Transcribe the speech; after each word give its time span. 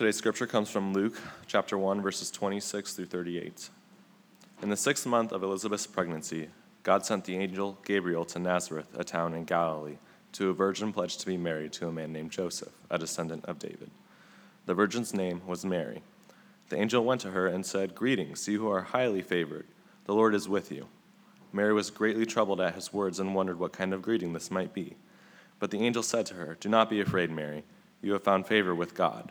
Today's 0.00 0.16
scripture 0.16 0.46
comes 0.46 0.70
from 0.70 0.94
Luke 0.94 1.20
chapter 1.46 1.76
1, 1.76 2.00
verses 2.00 2.30
26 2.30 2.94
through 2.94 3.04
38. 3.04 3.68
In 4.62 4.70
the 4.70 4.76
sixth 4.78 5.04
month 5.04 5.30
of 5.30 5.42
Elizabeth's 5.42 5.86
pregnancy, 5.86 6.48
God 6.82 7.04
sent 7.04 7.26
the 7.26 7.36
angel 7.36 7.76
Gabriel 7.84 8.24
to 8.24 8.38
Nazareth, 8.38 8.86
a 8.96 9.04
town 9.04 9.34
in 9.34 9.44
Galilee, 9.44 9.98
to 10.32 10.48
a 10.48 10.54
virgin 10.54 10.94
pledged 10.94 11.20
to 11.20 11.26
be 11.26 11.36
married 11.36 11.74
to 11.74 11.86
a 11.86 11.92
man 11.92 12.14
named 12.14 12.30
Joseph, 12.30 12.72
a 12.88 12.96
descendant 12.96 13.44
of 13.44 13.58
David. 13.58 13.90
The 14.64 14.72
virgin's 14.72 15.12
name 15.12 15.42
was 15.46 15.66
Mary. 15.66 16.00
The 16.70 16.78
angel 16.78 17.04
went 17.04 17.20
to 17.20 17.32
her 17.32 17.46
and 17.46 17.66
said, 17.66 17.94
Greetings, 17.94 18.48
you 18.48 18.58
who 18.58 18.70
are 18.70 18.80
highly 18.80 19.20
favored. 19.20 19.66
The 20.06 20.14
Lord 20.14 20.34
is 20.34 20.48
with 20.48 20.72
you. 20.72 20.86
Mary 21.52 21.74
was 21.74 21.90
greatly 21.90 22.24
troubled 22.24 22.62
at 22.62 22.74
his 22.74 22.90
words 22.90 23.20
and 23.20 23.34
wondered 23.34 23.58
what 23.58 23.74
kind 23.74 23.92
of 23.92 24.00
greeting 24.00 24.32
this 24.32 24.50
might 24.50 24.72
be. 24.72 24.96
But 25.58 25.70
the 25.70 25.80
angel 25.80 26.02
said 26.02 26.24
to 26.24 26.36
her, 26.36 26.56
Do 26.58 26.70
not 26.70 26.88
be 26.88 27.02
afraid, 27.02 27.30
Mary. 27.30 27.64
You 28.00 28.14
have 28.14 28.24
found 28.24 28.46
favor 28.46 28.74
with 28.74 28.94
God. 28.94 29.30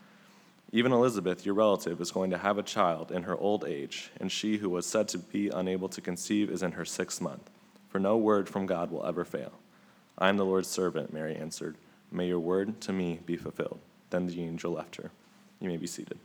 Even 0.73 0.93
Elizabeth, 0.93 1.45
your 1.45 1.55
relative, 1.55 1.99
is 1.99 2.11
going 2.11 2.31
to 2.31 2.37
have 2.37 2.57
a 2.57 2.63
child 2.63 3.11
in 3.11 3.23
her 3.23 3.37
old 3.37 3.65
age, 3.65 4.09
and 4.21 4.31
she 4.31 4.57
who 4.57 4.69
was 4.69 4.85
said 4.85 5.07
to 5.09 5.17
be 5.17 5.49
unable 5.49 5.89
to 5.89 5.99
conceive 5.99 6.49
is 6.49 6.63
in 6.63 6.71
her 6.71 6.85
sixth 6.85 7.19
month, 7.19 7.49
for 7.89 7.99
no 7.99 8.15
word 8.15 8.47
from 8.47 8.65
God 8.65 8.89
will 8.89 9.05
ever 9.05 9.25
fail. 9.25 9.51
I 10.17 10.29
am 10.29 10.37
the 10.37 10.45
Lord's 10.45 10.69
servant, 10.69 11.11
Mary 11.11 11.35
answered. 11.35 11.75
May 12.09 12.27
your 12.27 12.39
word 12.39 12.79
to 12.81 12.93
me 12.93 13.19
be 13.25 13.35
fulfilled. 13.35 13.79
Then 14.11 14.27
the 14.27 14.41
angel 14.41 14.71
left 14.71 14.95
her. 14.95 15.11
You 15.59 15.67
may 15.67 15.77
be 15.77 15.87
seated. 15.87 16.17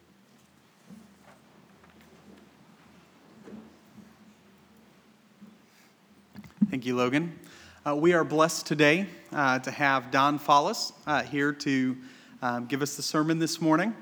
Thank 6.70 6.86
you, 6.86 6.96
Logan. 6.96 7.38
Uh, 7.84 7.96
we 7.96 8.12
are 8.12 8.24
blessed 8.24 8.66
today 8.66 9.06
uh, 9.32 9.58
to 9.60 9.70
have 9.70 10.10
Don 10.10 10.38
Follis 10.38 10.92
uh, 11.06 11.22
here 11.22 11.52
to 11.52 11.96
um, 12.42 12.66
give 12.66 12.82
us 12.82 12.96
the 12.96 13.02
sermon 13.02 13.38
this 13.38 13.60
morning. 13.60 13.94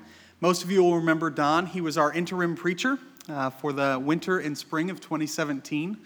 Most 0.45 0.63
of 0.63 0.69
you 0.69 0.83
will 0.83 0.97
remember 0.97 1.31
Don. 1.31 1.65
He 1.65 1.81
was 1.81 1.97
our 1.97 2.13
interim 2.13 2.55
preacher 2.55 2.99
uh, 3.27 3.49
for 3.49 3.73
the 3.73 3.99
winter 3.99 4.37
and 4.37 4.55
spring 4.55 4.91
of 4.91 5.01
2017. 5.01 5.97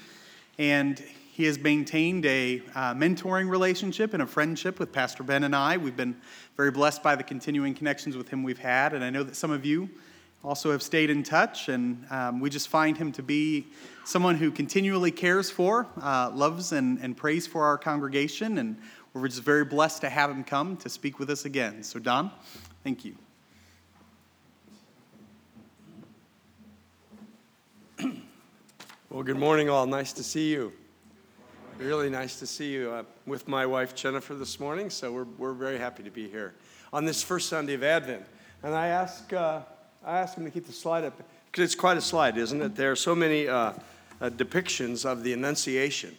And 0.57 0.97
he 1.33 1.43
has 1.43 1.59
maintained 1.59 2.25
a 2.25 2.61
uh, 2.73 2.93
mentoring 2.93 3.49
relationship 3.49 4.13
and 4.13 4.23
a 4.23 4.25
friendship 4.25 4.79
with 4.79 4.93
Pastor 4.93 5.23
Ben 5.23 5.43
and 5.43 5.53
I. 5.53 5.75
We've 5.75 5.97
been 5.97 6.15
very 6.55 6.71
blessed 6.71 7.03
by 7.03 7.17
the 7.17 7.23
continuing 7.23 7.73
connections 7.73 8.15
with 8.15 8.29
him 8.29 8.41
we've 8.43 8.57
had. 8.57 8.93
And 8.93 9.03
I 9.03 9.09
know 9.09 9.23
that 9.23 9.35
some 9.35 9.51
of 9.51 9.65
you 9.65 9.89
also 10.41 10.71
have 10.71 10.83
stayed 10.83 11.09
in 11.09 11.21
touch. 11.21 11.67
And 11.67 12.05
um, 12.09 12.39
we 12.39 12.49
just 12.49 12.69
find 12.69 12.95
him 12.95 13.11
to 13.11 13.21
be 13.21 13.67
someone 14.05 14.35
who 14.35 14.51
continually 14.51 15.11
cares 15.11 15.51
for, 15.51 15.85
uh, 16.01 16.31
loves, 16.33 16.71
and, 16.71 16.97
and 17.01 17.17
prays 17.17 17.45
for 17.45 17.65
our 17.65 17.77
congregation. 17.77 18.59
And 18.59 18.77
we're 19.13 19.27
just 19.27 19.43
very 19.43 19.65
blessed 19.65 19.99
to 19.99 20.09
have 20.09 20.31
him 20.31 20.45
come 20.45 20.77
to 20.77 20.87
speak 20.87 21.19
with 21.19 21.29
us 21.29 21.43
again. 21.43 21.83
So, 21.83 21.99
Don, 21.99 22.31
thank 22.85 23.03
you. 23.03 23.17
Well, 29.11 29.23
good 29.23 29.39
morning, 29.39 29.71
all. 29.71 29.87
Nice 29.87 30.13
to 30.13 30.23
see 30.23 30.51
you. 30.51 30.71
Really 31.79 32.11
nice 32.11 32.37
to 32.37 32.45
see 32.45 32.71
you. 32.71 32.91
Uh, 32.91 33.03
with 33.25 33.47
my 33.47 33.65
wife 33.65 33.95
Jennifer 33.95 34.35
this 34.35 34.59
morning, 34.59 34.91
so 34.91 35.11
we're, 35.11 35.23
we're 35.39 35.53
very 35.53 35.79
happy 35.79 36.03
to 36.03 36.11
be 36.11 36.29
here 36.29 36.53
on 36.93 37.05
this 37.05 37.23
first 37.23 37.49
Sunday 37.49 37.73
of 37.73 37.83
Advent. 37.83 38.23
And 38.61 38.75
I 38.75 38.89
ask, 38.89 39.33
uh, 39.33 39.61
I 40.05 40.19
ask 40.19 40.37
him 40.37 40.45
to 40.45 40.51
keep 40.51 40.67
the 40.67 40.71
slide 40.71 41.05
up 41.05 41.19
because 41.51 41.63
it's 41.63 41.73
quite 41.73 41.97
a 41.97 42.01
slide, 42.01 42.37
isn't 42.37 42.61
it? 42.61 42.75
There 42.75 42.91
are 42.91 42.95
so 42.95 43.15
many 43.15 43.47
uh, 43.47 43.73
uh 44.21 44.29
depictions 44.29 45.07
of 45.07 45.23
the 45.23 45.33
Annunciation. 45.33 46.15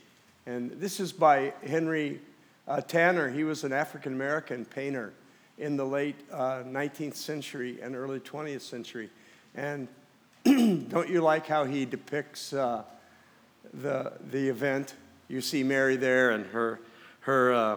And 0.46 0.72
this 0.72 0.98
is 0.98 1.12
by 1.12 1.52
Henry 1.64 2.20
uh, 2.66 2.80
Tanner. 2.80 3.30
He 3.30 3.44
was 3.44 3.62
an 3.62 3.72
African 3.72 4.14
American 4.14 4.64
painter 4.64 5.12
in 5.58 5.76
the 5.76 5.86
late 5.86 6.28
19th 6.32 7.12
uh, 7.12 7.14
century 7.14 7.78
and 7.80 7.94
early 7.94 8.18
20th 8.18 8.62
century. 8.62 9.10
And 9.54 9.86
don't 10.88 11.08
you 11.08 11.20
like 11.20 11.46
how 11.46 11.64
he 11.64 11.84
depicts 11.84 12.52
uh, 12.52 12.82
the, 13.74 14.12
the 14.30 14.48
event? 14.48 14.94
You 15.28 15.40
see 15.40 15.62
Mary 15.62 15.96
there, 15.96 16.30
and 16.30 16.46
her, 16.46 16.80
her 17.20 17.52
uh, 17.52 17.76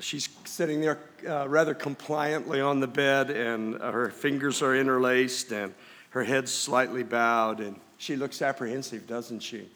she's 0.00 0.28
sitting 0.44 0.80
there 0.80 0.98
uh, 1.28 1.48
rather 1.48 1.74
compliantly 1.74 2.60
on 2.60 2.80
the 2.80 2.86
bed, 2.86 3.30
and 3.30 3.80
uh, 3.80 3.90
her 3.90 4.08
fingers 4.10 4.62
are 4.62 4.74
interlaced, 4.74 5.52
and 5.52 5.74
her 6.10 6.24
head's 6.24 6.52
slightly 6.52 7.02
bowed, 7.02 7.60
and 7.60 7.76
she 7.98 8.16
looks 8.16 8.40
apprehensive, 8.40 9.06
doesn't 9.06 9.40
she? 9.40 9.68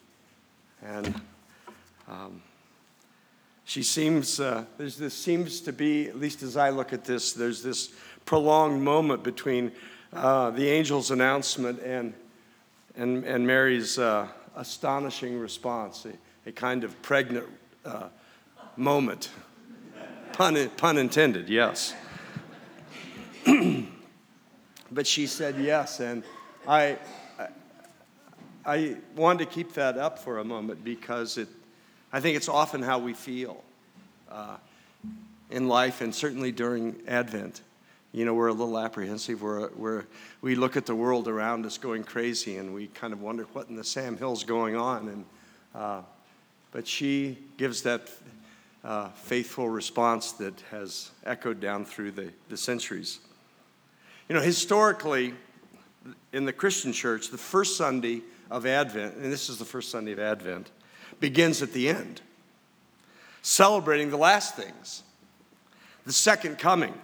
And 0.83 1.21
um, 2.09 2.43
she 3.65 3.83
seems, 3.83 4.39
uh, 4.39 4.65
there's 4.79 4.97
this 4.97 5.15
seems 5.15 5.61
to 5.63 5.73
be, 5.73 6.09
at 6.09 6.19
least 6.19 6.43
as 6.43 6.57
I 6.57 6.71
look 6.71 6.93
at 6.93 7.05
this, 7.05 7.33
there's 7.33 7.63
this 7.63 7.93
prolonged 8.25 8.83
moment 8.83 9.23
between 9.23 9.73
uh, 10.13 10.51
the 10.51 10.71
angel's 10.71 11.11
announcement 11.11 11.81
and, 11.81 12.15
and, 12.97 13.25
and 13.25 13.47
Mary's 13.47 13.99
uh, 13.99 14.29
astonishing 14.57 15.39
response, 15.39 16.07
a, 16.07 16.49
a, 16.49 16.53
kind 16.53 16.85
of 16.85 17.01
pregnant 17.03 17.47
uh, 17.85 18.09
moment. 18.77 19.31
Pun, 20.33 20.69
pun 20.77 20.99
intended, 20.99 21.49
yes. 21.49 21.95
but 24.91 25.07
she 25.07 25.27
said 25.27 25.57
yes, 25.59 26.01
and 26.01 26.23
I, 26.67 26.99
I, 27.39 27.49
I 28.65 28.97
wanted 29.15 29.49
to 29.49 29.55
keep 29.55 29.73
that 29.75 29.99
up 29.99 30.19
for 30.19 30.39
a 30.39 30.45
moment 30.45 30.85
because 30.85 31.39
it, 31.39 31.49
I 32.13 32.21
think 32.21 32.37
it's 32.37 32.49
often 32.49 32.83
how 32.83 32.99
we 32.99 33.13
feel 33.13 33.63
uh, 34.31 34.57
in 35.51 35.69
life 35.69 36.01
and 36.01 36.15
certainly 36.15 36.53
during 36.53 36.97
Advent 37.07 37.61
you 38.17 38.25
know, 38.25 38.33
we're 38.33 38.49
a 38.49 38.53
little 38.55 38.79
apprehensive. 38.79 39.43
We're, 39.43 39.69
we're, 39.77 40.07
we 40.41 40.55
look 40.55 40.75
at 40.79 40.87
the 40.87 40.95
world 40.95 41.29
around 41.29 41.67
us 41.67 41.77
going 41.77 42.03
crazy 42.03 42.57
and 42.57 42.73
we 42.73 42.87
kind 42.87 43.13
of 43.13 43.21
wonder 43.21 43.45
what 43.53 43.69
in 43.69 43.77
the 43.77 43.85
Sam 43.85 44.17
Hill's 44.17 44.43
going 44.43 44.75
on. 44.75 45.09
And, 45.09 45.25
uh, 45.75 46.01
but 46.73 46.89
she 46.89 47.37
gives 47.59 47.83
that 47.83 48.11
uh, 48.83 49.09
faithful 49.11 49.69
response 49.69 50.33
that 50.33 50.59
has 50.71 51.11
echoed 51.27 51.61
down 51.61 51.85
through 51.85 52.13
the, 52.13 52.31
the 52.49 52.57
centuries. 52.57 53.19
You 54.31 54.35
know, 54.35 54.41
historically, 54.41 55.35
in 56.33 56.47
the 56.47 56.55
Christian 56.55 56.95
church, 56.95 57.29
the 57.29 57.37
first 57.37 57.77
Sunday 57.77 58.23
of 58.51 58.65
Advent, 58.65 59.17
and 59.17 59.31
this 59.31 59.51
is 59.51 59.59
the 59.59 59.67
first 59.67 59.91
Sunday 59.91 60.13
of 60.13 60.21
Advent, 60.21 60.71
begins 61.21 61.61
at 61.61 61.75
the 61.75 61.91
end, 61.91 62.23
celebrating 63.43 64.09
the 64.09 64.17
last 64.17 64.57
things, 64.57 65.03
the 66.07 66.15
second 66.15 66.59
coming 66.59 66.95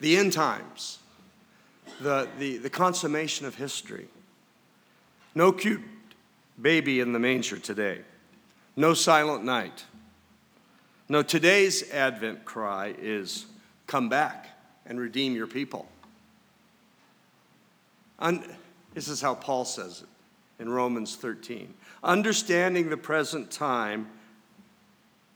the 0.00 0.16
end 0.16 0.32
times, 0.32 0.98
the, 2.00 2.28
the, 2.38 2.58
the 2.58 2.70
consummation 2.70 3.46
of 3.46 3.54
history. 3.54 4.08
No 5.34 5.52
cute 5.52 5.82
baby 6.60 7.00
in 7.00 7.12
the 7.12 7.18
manger 7.18 7.58
today. 7.58 8.00
No 8.76 8.94
silent 8.94 9.44
night. 9.44 9.84
No, 11.08 11.22
today's 11.22 11.90
Advent 11.92 12.44
cry 12.44 12.94
is 12.98 13.46
come 13.86 14.08
back 14.08 14.48
and 14.86 14.98
redeem 14.98 15.34
your 15.34 15.46
people. 15.46 15.86
Un- 18.18 18.44
this 18.94 19.08
is 19.08 19.20
how 19.20 19.34
Paul 19.34 19.64
says 19.64 20.02
it 20.02 20.62
in 20.62 20.68
Romans 20.68 21.16
13. 21.16 21.72
Understanding 22.02 22.88
the 22.88 22.96
present 22.96 23.50
time, 23.50 24.08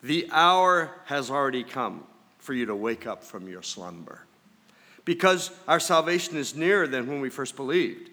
the 0.02 0.29
hour 0.32 0.90
has 1.06 1.31
already 1.31 1.62
come 1.62 2.05
for 2.38 2.55
you 2.55 2.67
to 2.67 2.75
wake 2.75 3.06
up 3.06 3.23
from 3.23 3.49
your 3.49 3.62
slumber 3.62 4.23
because 5.11 5.51
our 5.67 5.81
salvation 5.81 6.37
is 6.37 6.55
nearer 6.55 6.87
than 6.87 7.09
when 7.09 7.21
we 7.21 7.29
first 7.29 7.57
believed. 7.57 8.11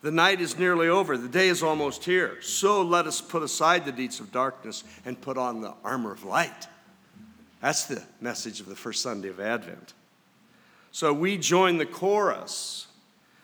The 0.00 0.10
night 0.10 0.40
is 0.40 0.58
nearly 0.58 0.88
over, 0.88 1.18
the 1.18 1.28
day 1.28 1.48
is 1.48 1.62
almost 1.62 2.04
here. 2.04 2.40
So 2.40 2.80
let 2.80 3.06
us 3.06 3.20
put 3.20 3.42
aside 3.42 3.84
the 3.84 3.92
deeds 3.92 4.18
of 4.18 4.32
darkness 4.32 4.82
and 5.04 5.20
put 5.20 5.36
on 5.36 5.60
the 5.60 5.74
armor 5.84 6.10
of 6.10 6.24
light. 6.24 6.68
That's 7.60 7.84
the 7.84 8.02
message 8.22 8.60
of 8.60 8.66
the 8.66 8.74
first 8.74 9.02
Sunday 9.02 9.28
of 9.28 9.40
Advent. 9.40 9.92
So 10.90 11.12
we 11.12 11.36
join 11.36 11.76
the 11.76 11.84
chorus 11.84 12.86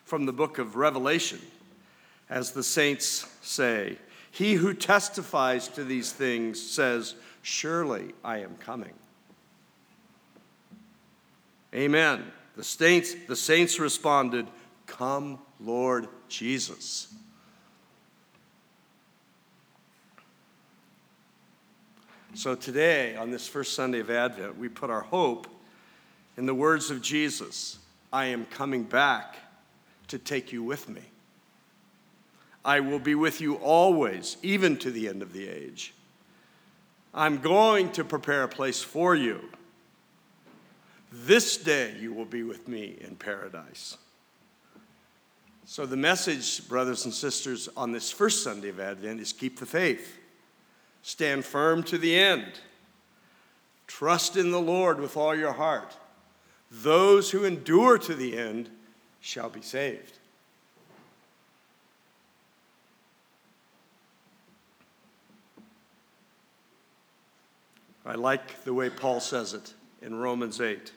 from 0.06 0.24
the 0.24 0.32
book 0.32 0.56
of 0.56 0.76
Revelation 0.76 1.42
as 2.30 2.52
the 2.52 2.62
saints 2.62 3.28
say, 3.42 3.98
He 4.30 4.54
who 4.54 4.72
testifies 4.72 5.68
to 5.68 5.84
these 5.84 6.10
things 6.10 6.58
says, 6.58 7.16
Surely 7.42 8.14
I 8.24 8.38
am 8.38 8.56
coming. 8.56 8.94
Amen. 11.74 12.32
The 12.58 12.64
saints, 12.64 13.14
the 13.28 13.36
saints 13.36 13.78
responded, 13.78 14.48
Come, 14.86 15.38
Lord 15.60 16.08
Jesus. 16.28 17.14
So 22.34 22.56
today, 22.56 23.14
on 23.14 23.30
this 23.30 23.46
first 23.46 23.74
Sunday 23.74 24.00
of 24.00 24.10
Advent, 24.10 24.58
we 24.58 24.68
put 24.68 24.90
our 24.90 25.02
hope 25.02 25.46
in 26.36 26.46
the 26.46 26.54
words 26.54 26.90
of 26.90 27.00
Jesus 27.00 27.78
I 28.12 28.24
am 28.24 28.44
coming 28.46 28.82
back 28.82 29.36
to 30.08 30.18
take 30.18 30.52
you 30.52 30.64
with 30.64 30.88
me. 30.88 31.02
I 32.64 32.80
will 32.80 32.98
be 32.98 33.14
with 33.14 33.40
you 33.40 33.54
always, 33.54 34.36
even 34.42 34.78
to 34.78 34.90
the 34.90 35.06
end 35.06 35.22
of 35.22 35.32
the 35.32 35.48
age. 35.48 35.94
I'm 37.14 37.38
going 37.38 37.92
to 37.92 38.02
prepare 38.02 38.42
a 38.42 38.48
place 38.48 38.82
for 38.82 39.14
you. 39.14 39.48
This 41.10 41.56
day 41.56 41.96
you 41.98 42.12
will 42.12 42.26
be 42.26 42.42
with 42.42 42.68
me 42.68 42.96
in 43.00 43.16
paradise. 43.16 43.96
So, 45.64 45.84
the 45.84 45.96
message, 45.96 46.66
brothers 46.68 47.04
and 47.04 47.12
sisters, 47.12 47.68
on 47.76 47.92
this 47.92 48.10
first 48.10 48.42
Sunday 48.42 48.70
of 48.70 48.80
Advent 48.80 49.20
is 49.20 49.32
keep 49.32 49.58
the 49.58 49.66
faith, 49.66 50.18
stand 51.02 51.44
firm 51.44 51.82
to 51.84 51.98
the 51.98 52.18
end, 52.18 52.60
trust 53.86 54.36
in 54.36 54.50
the 54.50 54.60
Lord 54.60 54.98
with 54.98 55.16
all 55.16 55.34
your 55.34 55.52
heart. 55.52 55.96
Those 56.70 57.30
who 57.30 57.44
endure 57.44 57.98
to 57.98 58.14
the 58.14 58.38
end 58.38 58.70
shall 59.20 59.50
be 59.50 59.60
saved. 59.60 60.18
I 68.06 68.14
like 68.14 68.64
the 68.64 68.72
way 68.72 68.88
Paul 68.88 69.20
says 69.20 69.52
it 69.52 69.74
in 70.00 70.14
Romans 70.14 70.62
8. 70.62 70.92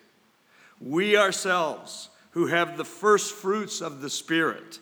We 0.81 1.15
ourselves, 1.17 2.09
who 2.31 2.47
have 2.47 2.77
the 2.77 2.85
first 2.85 3.33
fruits 3.33 3.81
of 3.81 4.01
the 4.01 4.09
Spirit, 4.09 4.79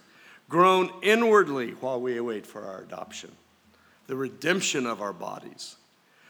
groan 0.48 0.92
inwardly 1.02 1.72
while 1.72 2.00
we 2.00 2.18
await 2.18 2.46
for 2.46 2.66
our 2.66 2.82
adoption, 2.82 3.32
the 4.08 4.16
redemption 4.16 4.86
of 4.86 5.02
our 5.02 5.14
bodies. 5.14 5.76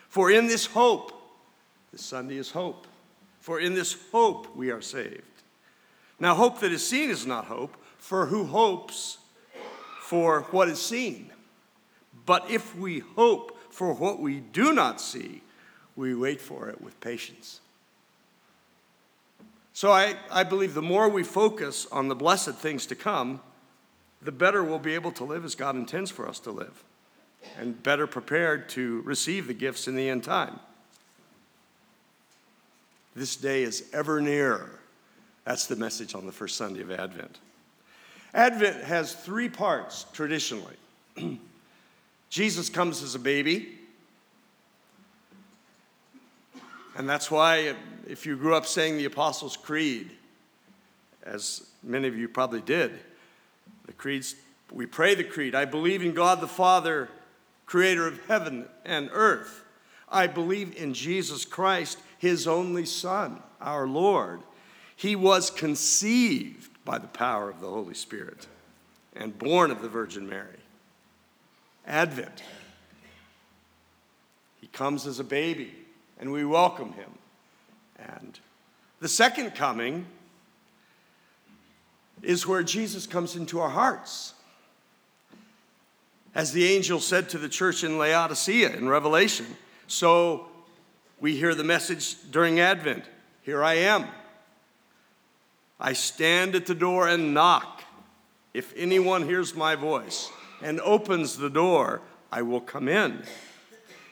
For 0.10 0.32
in 0.32 0.48
this 0.48 0.66
hope, 0.66 1.14
this 1.92 2.04
Sunday 2.04 2.38
is 2.38 2.52
hope, 2.52 2.88
for 3.40 3.60
in 3.60 3.74
this 3.74 3.96
hope 4.12 4.56
we 4.56 4.72
are 4.72 4.82
saved. 4.82 5.24
Now, 6.20 6.36
hope 6.36 6.60
that 6.60 6.72
is 6.72 6.86
seen 6.86 7.10
is 7.10 7.26
not 7.26 7.46
hope, 7.46 7.78
for 7.98 8.26
who 8.26 8.46
hopes 8.46 9.20
for 10.02 10.42
what 10.50 10.68
is 10.68 10.82
seen? 10.82 11.30
But 12.26 12.50
if 12.50 12.76
we 12.76 13.00
hope 13.00 13.58
for 13.70 13.94
what 13.94 14.20
we 14.20 14.40
do 14.40 14.74
not 14.74 15.00
see, 15.00 15.44
we 15.96 16.16
wait 16.16 16.42
for 16.42 16.68
it 16.70 16.82
with 16.82 17.00
patience. 17.00 17.62
So 19.80 19.94
I, 19.94 20.18
I 20.30 20.44
believe 20.44 20.74
the 20.74 20.82
more 20.82 21.08
we 21.08 21.24
focus 21.24 21.88
on 21.90 22.10
the 22.10 22.16
blessed 22.16 22.56
things 22.56 22.86
to 22.88 22.96
come, 22.96 23.40
the 24.22 24.30
better 24.30 24.62
we'll 24.62 24.78
be 24.78 24.94
able 24.94 25.14
to 25.14 25.24
live 25.24 25.46
as 25.46 25.56
God 25.56 25.78
intends 25.78 26.12
for 26.12 26.28
us 26.28 26.38
to 26.40 26.52
live 26.52 26.84
and 27.58 27.82
better 27.82 28.06
prepared 28.06 28.68
to 28.72 29.02
receive 29.04 29.48
the 29.48 29.54
gifts 29.54 29.88
in 29.88 29.96
the 29.96 30.10
end 30.10 30.26
time. 30.26 30.60
This 33.16 33.38
day 33.38 33.64
is 33.64 33.90
ever 33.94 34.20
nearer. 34.20 34.82
That's 35.46 35.68
the 35.68 35.78
message 35.78 36.14
on 36.14 36.26
the 36.26 36.34
first 36.34 36.58
Sunday 36.58 36.82
of 36.82 36.92
Advent. 36.92 37.38
Advent 38.34 38.84
has 38.84 39.14
three 39.14 39.48
parts 39.48 40.06
traditionally. 40.12 40.76
Jesus 42.30 42.68
comes 42.68 43.02
as 43.02 43.16
a 43.16 43.20
baby. 43.20 43.79
And 47.00 47.08
that's 47.08 47.32
why, 47.32 47.76
if 48.10 48.26
you 48.26 48.36
grew 48.36 48.56
up 48.56 48.66
saying 48.66 48.98
the 48.98 49.06
Apostles' 49.06 49.56
Creed, 49.56 50.12
as 51.24 51.66
many 51.82 52.10
of 52.10 52.18
you 52.18 52.28
probably 52.28 52.60
did, 52.60 52.92
the 53.86 53.94
creeds, 53.94 54.36
we 54.70 54.86
pray 54.86 55.16
the 55.16 55.24
creed 55.24 55.56
I 55.56 55.64
believe 55.64 56.04
in 56.04 56.14
God 56.14 56.42
the 56.42 56.48
Father, 56.48 57.08
creator 57.66 58.06
of 58.06 58.20
heaven 58.26 58.68
and 58.84 59.10
earth. 59.14 59.64
I 60.10 60.28
believe 60.28 60.76
in 60.76 60.94
Jesus 60.94 61.46
Christ, 61.46 62.00
his 62.18 62.48
only 62.48 62.86
Son, 62.86 63.42
our 63.62 63.88
Lord. 63.88 64.42
He 64.98 65.16
was 65.16 65.50
conceived 65.50 66.70
by 66.84 66.98
the 66.98 67.08
power 67.08 67.50
of 67.50 67.62
the 67.62 67.70
Holy 67.70 67.94
Spirit 67.94 68.46
and 69.16 69.40
born 69.40 69.72
of 69.72 69.82
the 69.82 69.88
Virgin 69.88 70.28
Mary. 70.28 70.60
Advent. 71.88 72.44
He 74.60 74.68
comes 74.68 75.08
as 75.08 75.22
a 75.22 75.24
baby 75.24 75.79
and 76.20 76.32
we 76.32 76.44
welcome 76.44 76.94
him. 76.94 77.10
And 77.98 78.40
the 79.00 79.08
second 79.08 79.56
coming 79.56 80.06
is 82.22 82.46
where 82.46 82.64
Jesus 82.64 83.08
comes 83.08 83.36
into 83.36 83.60
our 83.60 83.70
hearts. 83.70 84.34
As 86.36 86.52
the 86.52 86.66
angel 86.66 87.00
said 87.00 87.30
to 87.30 87.38
the 87.38 87.50
church 87.50 87.84
in 87.84 87.98
Laodicea 87.98 88.76
in 88.76 88.88
Revelation, 88.88 89.46
so 89.88 90.48
we 91.20 91.36
hear 91.36 91.56
the 91.56 91.64
message 91.64 92.18
during 92.32 92.60
Advent 92.60 93.04
Here 93.42 93.64
I 93.64 93.76
am. 93.76 94.06
I 95.80 95.94
stand 95.94 96.56
at 96.56 96.66
the 96.66 96.76
door 96.76 97.08
and 97.08 97.34
knock. 97.34 97.84
If 98.54 98.74
anyone 98.76 99.24
hears 99.24 99.56
my 99.56 99.76
voice 99.76 100.30
and 100.62 100.82
opens 100.82 101.38
the 101.38 101.50
door, 101.50 102.02
I 102.32 102.42
will 102.42 102.62
come 102.62 102.88
in 102.88 103.24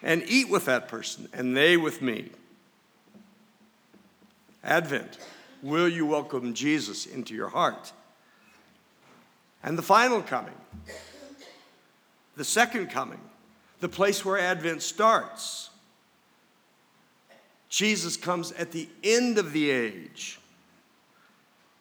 and 0.04 0.24
eat 0.28 0.50
with 0.50 0.66
that 0.66 0.88
person, 0.88 1.28
and 1.34 1.56
they 1.56 1.78
with 1.78 2.02
me. 2.02 2.30
Advent, 4.64 5.18
will 5.62 5.88
you 5.88 6.06
welcome 6.06 6.54
Jesus 6.54 7.06
into 7.06 7.34
your 7.34 7.50
heart? 7.50 7.94
And 9.64 9.78
the 9.78 9.84
final 9.84 10.22
coming, 10.22 10.54
the 12.36 12.44
second 12.44 12.90
coming, 12.90 13.22
the 13.80 13.90
place 13.90 14.24
where 14.24 14.40
Advent 14.40 14.82
starts. 14.82 15.70
Jesus 17.70 18.18
comes 18.18 18.52
at 18.54 18.72
the 18.72 18.88
end 19.04 19.38
of 19.38 19.54
the 19.54 19.70
age. 19.70 20.40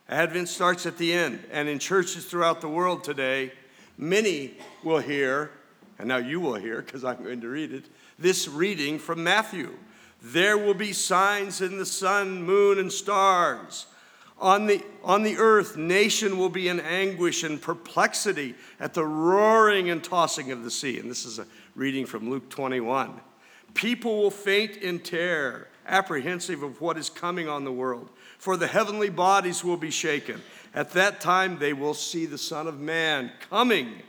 Advent 0.08 0.48
starts 0.48 0.86
at 0.86 0.98
the 0.98 1.12
end, 1.12 1.42
and 1.50 1.68
in 1.68 1.78
churches 1.78 2.24
throughout 2.24 2.60
the 2.60 2.68
world 2.68 3.02
today, 3.02 3.52
many 3.98 4.54
will 4.84 4.98
hear, 4.98 5.50
and 5.98 6.06
now 6.08 6.18
you 6.18 6.38
will 6.38 6.54
hear 6.54 6.82
because 6.82 7.04
I'm 7.04 7.22
going 7.22 7.40
to 7.40 7.48
read 7.48 7.72
it, 7.72 7.84
this 8.18 8.48
reading 8.48 8.98
from 8.98 9.22
Matthew. 9.22 9.74
There 10.22 10.58
will 10.58 10.74
be 10.74 10.92
signs 10.92 11.60
in 11.60 11.78
the 11.78 11.86
sun, 11.86 12.42
moon, 12.42 12.78
and 12.78 12.92
stars. 12.92 13.86
On 14.38 14.66
the, 14.66 14.82
on 15.02 15.22
the 15.22 15.36
earth, 15.38 15.76
nation 15.76 16.36
will 16.38 16.48
be 16.48 16.68
in 16.68 16.80
anguish 16.80 17.42
and 17.42 17.60
perplexity 17.60 18.54
at 18.78 18.92
the 18.92 19.04
roaring 19.04 19.88
and 19.88 20.02
tossing 20.02 20.52
of 20.52 20.62
the 20.62 20.70
sea. 20.70 20.98
And 20.98 21.10
this 21.10 21.24
is 21.24 21.38
a 21.38 21.46
reading 21.74 22.04
from 22.04 22.28
Luke 22.28 22.48
21. 22.50 23.20
People 23.72 24.22
will 24.22 24.30
faint 24.30 24.76
in 24.76 24.98
terror, 24.98 25.68
apprehensive 25.86 26.62
of 26.62 26.80
what 26.80 26.98
is 26.98 27.08
coming 27.08 27.48
on 27.48 27.64
the 27.64 27.72
world, 27.72 28.10
for 28.38 28.56
the 28.56 28.66
heavenly 28.66 29.10
bodies 29.10 29.64
will 29.64 29.76
be 29.76 29.90
shaken. 29.90 30.42
At 30.74 30.90
that 30.92 31.20
time, 31.20 31.58
they 31.58 31.72
will 31.72 31.94
see 31.94 32.26
the 32.26 32.38
Son 32.38 32.66
of 32.66 32.78
Man 32.78 33.32
coming 33.48 34.02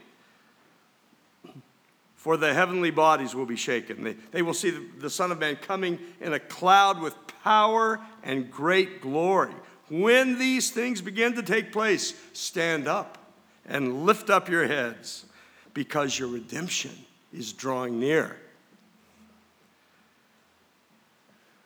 for 2.18 2.36
the 2.36 2.52
heavenly 2.52 2.90
bodies 2.90 3.32
will 3.32 3.46
be 3.46 3.56
shaken. 3.56 4.02
They, 4.02 4.12
they 4.32 4.42
will 4.42 4.52
see 4.52 4.70
the, 4.70 4.84
the 4.98 5.08
Son 5.08 5.30
of 5.30 5.38
Man 5.38 5.54
coming 5.54 6.00
in 6.20 6.32
a 6.32 6.40
cloud 6.40 7.00
with 7.00 7.14
power 7.44 8.00
and 8.24 8.50
great 8.50 9.00
glory. 9.00 9.54
When 9.88 10.36
these 10.36 10.72
things 10.72 11.00
begin 11.00 11.34
to 11.36 11.42
take 11.44 11.70
place, 11.70 12.14
stand 12.32 12.88
up 12.88 13.18
and 13.64 14.04
lift 14.04 14.30
up 14.30 14.48
your 14.48 14.66
heads 14.66 15.26
because 15.72 16.18
your 16.18 16.28
redemption 16.28 16.90
is 17.32 17.52
drawing 17.52 18.00
near. 18.00 18.36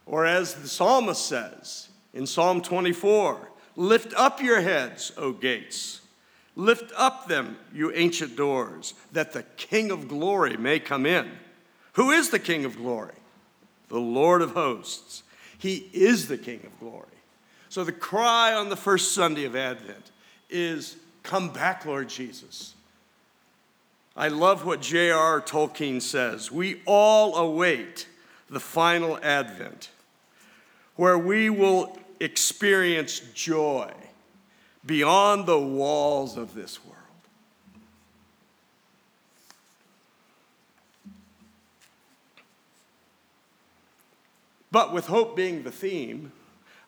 Or 0.05 0.27
as 0.27 0.53
the 0.53 0.69
psalmist 0.69 1.25
says 1.25 1.89
in 2.13 2.27
Psalm 2.27 2.61
24, 2.61 3.49
lift 3.75 4.13
up 4.15 4.43
your 4.43 4.61
heads, 4.61 5.13
O 5.17 5.33
gates 5.33 6.02
Lift 6.55 6.93
up 6.97 7.29
them, 7.29 7.57
you 7.73 7.93
ancient 7.93 8.37
doors, 8.37 8.95
that 9.13 9.33
the 9.33 9.43
King 9.57 9.91
of 9.91 10.09
glory 10.09 10.57
may 10.57 10.79
come 10.79 11.07
in. 11.07 11.31
Who 11.95 12.11
is 12.11 12.31
the 12.31 12.39
King 12.39 12.65
of 12.65 12.77
glory? 12.77 13.15
The 13.89 14.01
Lord 14.01 14.43
of 14.43 14.53
hosts. 14.53 15.23
He 15.59 15.89
is 15.93 16.29
the 16.29 16.39
King 16.39 16.61
of 16.65 16.79
glory. 16.79 17.07
So 17.69 17.85
the 17.85 17.93
cry 17.93 18.53
on 18.53 18.69
the 18.69 18.77
first 18.77 19.13
Sunday 19.13 19.45
of 19.45 19.57
Advent 19.57 20.11
is, 20.51 20.97
Come 21.23 21.51
back, 21.51 21.87
Lord 21.87 22.09
Jesus. 22.09 22.75
I 24.17 24.29
love 24.29 24.67
what 24.67 24.83
J.R. 24.83 25.41
Tolkien 25.41 26.03
says. 26.03 26.53
We 26.53 26.83
all 26.85 27.37
await 27.37 28.07
the 28.51 28.61
final 28.61 29.19
advent, 29.23 29.91
where 30.97 31.17
we 31.17 31.49
will 31.49 31.99
experience 32.21 33.21
joy 33.33 33.91
beyond 34.85 35.47
the 35.47 35.59
walls 35.59 36.37
of 36.37 36.55
this 36.55 36.85
world. 36.85 36.99
But 44.71 44.93
with 44.93 45.07
hope 45.07 45.37
being 45.37 45.63
the 45.63 45.71
theme, 45.71 46.33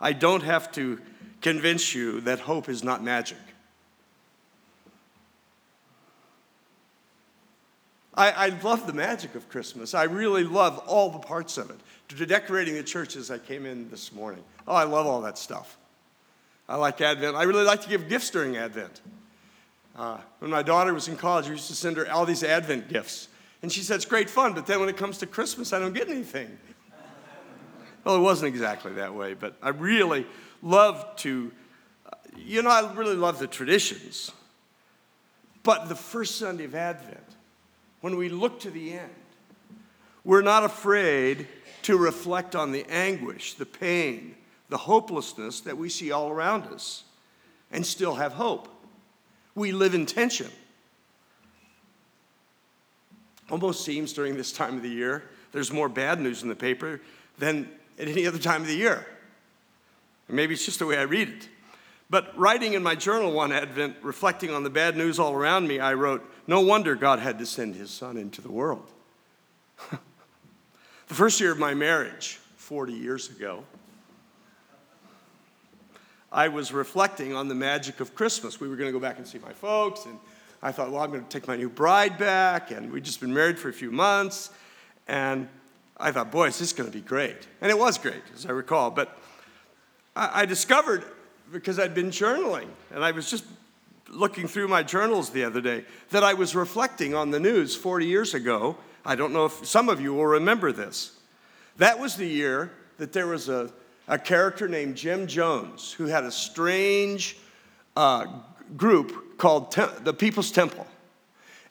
I 0.00 0.12
don't 0.14 0.42
have 0.42 0.72
to 0.72 0.98
convince 1.42 1.94
you 1.94 2.22
that 2.22 2.40
hope 2.40 2.68
is 2.68 2.82
not 2.82 3.04
magic. 3.04 3.36
I, 8.14 8.30
I, 8.30 8.48
love 8.62 8.86
the 8.86 8.92
magic 8.92 9.34
of 9.34 9.48
Christmas. 9.48 9.92
I 9.92 10.04
really 10.04 10.44
love 10.44 10.78
all 10.86 11.10
the 11.10 11.18
parts 11.18 11.58
of 11.58 11.68
it. 11.70 11.76
To 12.16 12.26
decorating 12.26 12.74
the 12.74 12.82
church 12.82 13.16
as 13.16 13.30
I 13.30 13.38
came 13.38 13.66
in 13.66 13.90
this 13.90 14.12
morning. 14.12 14.44
Oh, 14.68 14.74
I 14.74 14.84
love 14.84 15.06
all 15.06 15.20
that 15.22 15.36
stuff. 15.36 15.76
I 16.68 16.76
like 16.76 17.00
Advent. 17.00 17.36
I 17.36 17.42
really 17.42 17.64
like 17.64 17.82
to 17.82 17.88
give 17.88 18.08
gifts 18.08 18.30
during 18.30 18.56
Advent. 18.56 19.00
Uh, 19.96 20.18
when 20.38 20.50
my 20.50 20.62
daughter 20.62 20.92
was 20.92 21.08
in 21.08 21.16
college, 21.16 21.46
we 21.46 21.52
used 21.52 21.68
to 21.68 21.74
send 21.74 21.96
her 21.96 22.10
all 22.10 22.26
these 22.26 22.42
Advent 22.42 22.88
gifts. 22.88 23.28
And 23.62 23.70
she 23.70 23.80
said, 23.80 23.96
It's 23.96 24.04
great 24.04 24.28
fun, 24.28 24.54
but 24.54 24.66
then 24.66 24.80
when 24.80 24.88
it 24.88 24.96
comes 24.96 25.18
to 25.18 25.26
Christmas, 25.26 25.72
I 25.72 25.78
don't 25.78 25.92
get 25.92 26.08
anything. 26.08 26.58
well, 28.04 28.16
it 28.16 28.20
wasn't 28.20 28.48
exactly 28.48 28.92
that 28.94 29.14
way, 29.14 29.34
but 29.34 29.56
I 29.62 29.70
really 29.70 30.26
love 30.62 31.16
to, 31.16 31.52
uh, 32.06 32.16
you 32.36 32.62
know, 32.62 32.70
I 32.70 32.92
really 32.94 33.16
love 33.16 33.38
the 33.38 33.46
traditions. 33.46 34.32
But 35.62 35.88
the 35.88 35.94
first 35.94 36.36
Sunday 36.36 36.64
of 36.64 36.74
Advent, 36.74 37.24
when 38.00 38.16
we 38.16 38.28
look 38.28 38.60
to 38.60 38.70
the 38.70 38.94
end, 38.94 39.10
we're 40.24 40.42
not 40.42 40.64
afraid 40.64 41.46
to 41.82 41.96
reflect 41.96 42.56
on 42.56 42.72
the 42.72 42.84
anguish, 42.88 43.54
the 43.54 43.66
pain, 43.66 44.34
the 44.68 44.76
hopelessness 44.76 45.60
that 45.60 45.76
we 45.76 45.88
see 45.88 46.10
all 46.10 46.30
around 46.30 46.64
us 46.64 47.04
and 47.70 47.84
still 47.84 48.14
have 48.14 48.32
hope. 48.32 48.68
We 49.54 49.72
live 49.72 49.94
in 49.94 50.06
tension. 50.06 50.50
Almost 53.50 53.84
seems 53.84 54.12
during 54.12 54.36
this 54.36 54.52
time 54.52 54.76
of 54.76 54.82
the 54.82 54.88
year, 54.88 55.24
there's 55.52 55.72
more 55.72 55.88
bad 55.88 56.20
news 56.20 56.42
in 56.42 56.48
the 56.48 56.56
paper 56.56 57.00
than 57.38 57.68
at 57.98 58.08
any 58.08 58.26
other 58.26 58.38
time 58.38 58.62
of 58.62 58.68
the 58.68 58.76
year. 58.76 59.06
maybe 60.28 60.54
it's 60.54 60.64
just 60.64 60.78
the 60.78 60.86
way 60.86 60.96
I 60.96 61.02
read 61.02 61.28
it. 61.28 61.48
But 62.10 62.36
writing 62.38 62.74
in 62.74 62.82
my 62.82 62.94
journal 62.94 63.32
one 63.32 63.52
Advent, 63.52 63.96
reflecting 64.02 64.50
on 64.50 64.62
the 64.62 64.70
bad 64.70 64.96
news 64.96 65.18
all 65.18 65.34
around 65.34 65.68
me, 65.68 65.80
I 65.80 65.94
wrote, 65.94 66.28
No 66.46 66.60
wonder 66.60 66.94
God 66.94 67.18
had 67.18 67.38
to 67.38 67.46
send 67.46 67.74
his 67.74 67.90
son 67.90 68.16
into 68.16 68.40
the 68.40 68.52
world. 68.52 68.86
the 69.90 71.14
first 71.14 71.40
year 71.40 71.52
of 71.52 71.58
my 71.58 71.74
marriage, 71.74 72.40
40 72.56 72.92
years 72.92 73.30
ago, 73.30 73.64
I 76.34 76.48
was 76.48 76.72
reflecting 76.72 77.32
on 77.32 77.46
the 77.46 77.54
magic 77.54 78.00
of 78.00 78.16
Christmas. 78.16 78.58
We 78.58 78.66
were 78.66 78.74
going 78.74 78.88
to 78.88 78.92
go 78.92 78.98
back 78.98 79.18
and 79.18 79.26
see 79.26 79.38
my 79.38 79.52
folks, 79.52 80.04
and 80.04 80.18
I 80.60 80.72
thought, 80.72 80.90
well, 80.90 81.00
I'm 81.00 81.12
going 81.12 81.22
to 81.22 81.28
take 81.30 81.46
my 81.46 81.54
new 81.54 81.68
bride 81.68 82.18
back, 82.18 82.72
and 82.72 82.92
we'd 82.92 83.04
just 83.04 83.20
been 83.20 83.32
married 83.32 83.56
for 83.56 83.68
a 83.68 83.72
few 83.72 83.92
months, 83.92 84.50
and 85.06 85.48
I 85.96 86.10
thought, 86.10 86.32
boy, 86.32 86.48
is 86.48 86.58
this 86.58 86.72
going 86.72 86.90
to 86.90 86.92
be 86.92 87.02
great. 87.02 87.46
And 87.60 87.70
it 87.70 87.78
was 87.78 87.98
great, 87.98 88.22
as 88.34 88.46
I 88.46 88.50
recall. 88.50 88.90
But 88.90 89.16
I, 90.16 90.42
I 90.42 90.46
discovered, 90.46 91.04
because 91.52 91.78
I'd 91.78 91.94
been 91.94 92.10
journaling, 92.10 92.66
and 92.92 93.04
I 93.04 93.12
was 93.12 93.30
just 93.30 93.44
looking 94.08 94.48
through 94.48 94.66
my 94.66 94.82
journals 94.82 95.30
the 95.30 95.44
other 95.44 95.60
day, 95.60 95.84
that 96.10 96.24
I 96.24 96.34
was 96.34 96.56
reflecting 96.56 97.14
on 97.14 97.30
the 97.30 97.38
news 97.38 97.76
40 97.76 98.06
years 98.06 98.34
ago. 98.34 98.76
I 99.06 99.14
don't 99.14 99.32
know 99.32 99.44
if 99.44 99.64
some 99.64 99.88
of 99.88 100.00
you 100.00 100.12
will 100.14 100.26
remember 100.26 100.72
this. 100.72 101.16
That 101.76 102.00
was 102.00 102.16
the 102.16 102.26
year 102.26 102.72
that 102.98 103.12
there 103.12 103.28
was 103.28 103.48
a 103.48 103.70
a 104.08 104.18
character 104.18 104.68
named 104.68 104.96
Jim 104.96 105.26
Jones 105.26 105.92
who 105.92 106.06
had 106.06 106.24
a 106.24 106.30
strange 106.30 107.36
uh, 107.96 108.26
group 108.76 109.38
called 109.38 109.70
Tem- 109.70 109.90
the 110.02 110.12
People's 110.12 110.50
Temple. 110.50 110.86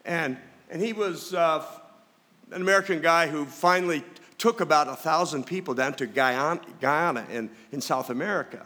And, 0.06 0.38
and 0.70 0.82
he 0.82 0.94
was 0.94 1.34
uh, 1.34 1.66
an 2.52 2.62
American 2.62 3.02
guy 3.02 3.28
who 3.28 3.46
finally 3.46 4.04
took 4.38 4.62
about 4.62 4.88
a 4.88 4.96
thousand 4.96 5.46
people 5.46 5.74
down 5.74 5.94
to 5.96 6.06
Guyana, 6.06 6.62
Guyana 6.82 7.26
in, 7.32 7.50
in 7.72 7.82
South 7.82 8.10
America. 8.10 8.66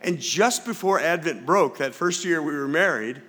And 0.00 0.18
just 0.18 0.64
before 0.64 0.98
Advent 0.98 1.44
broke, 1.44 1.78
that 1.78 1.94
first 1.94 2.24
year 2.24 2.42
we 2.42 2.54
were 2.54 2.68
married, 2.68 3.20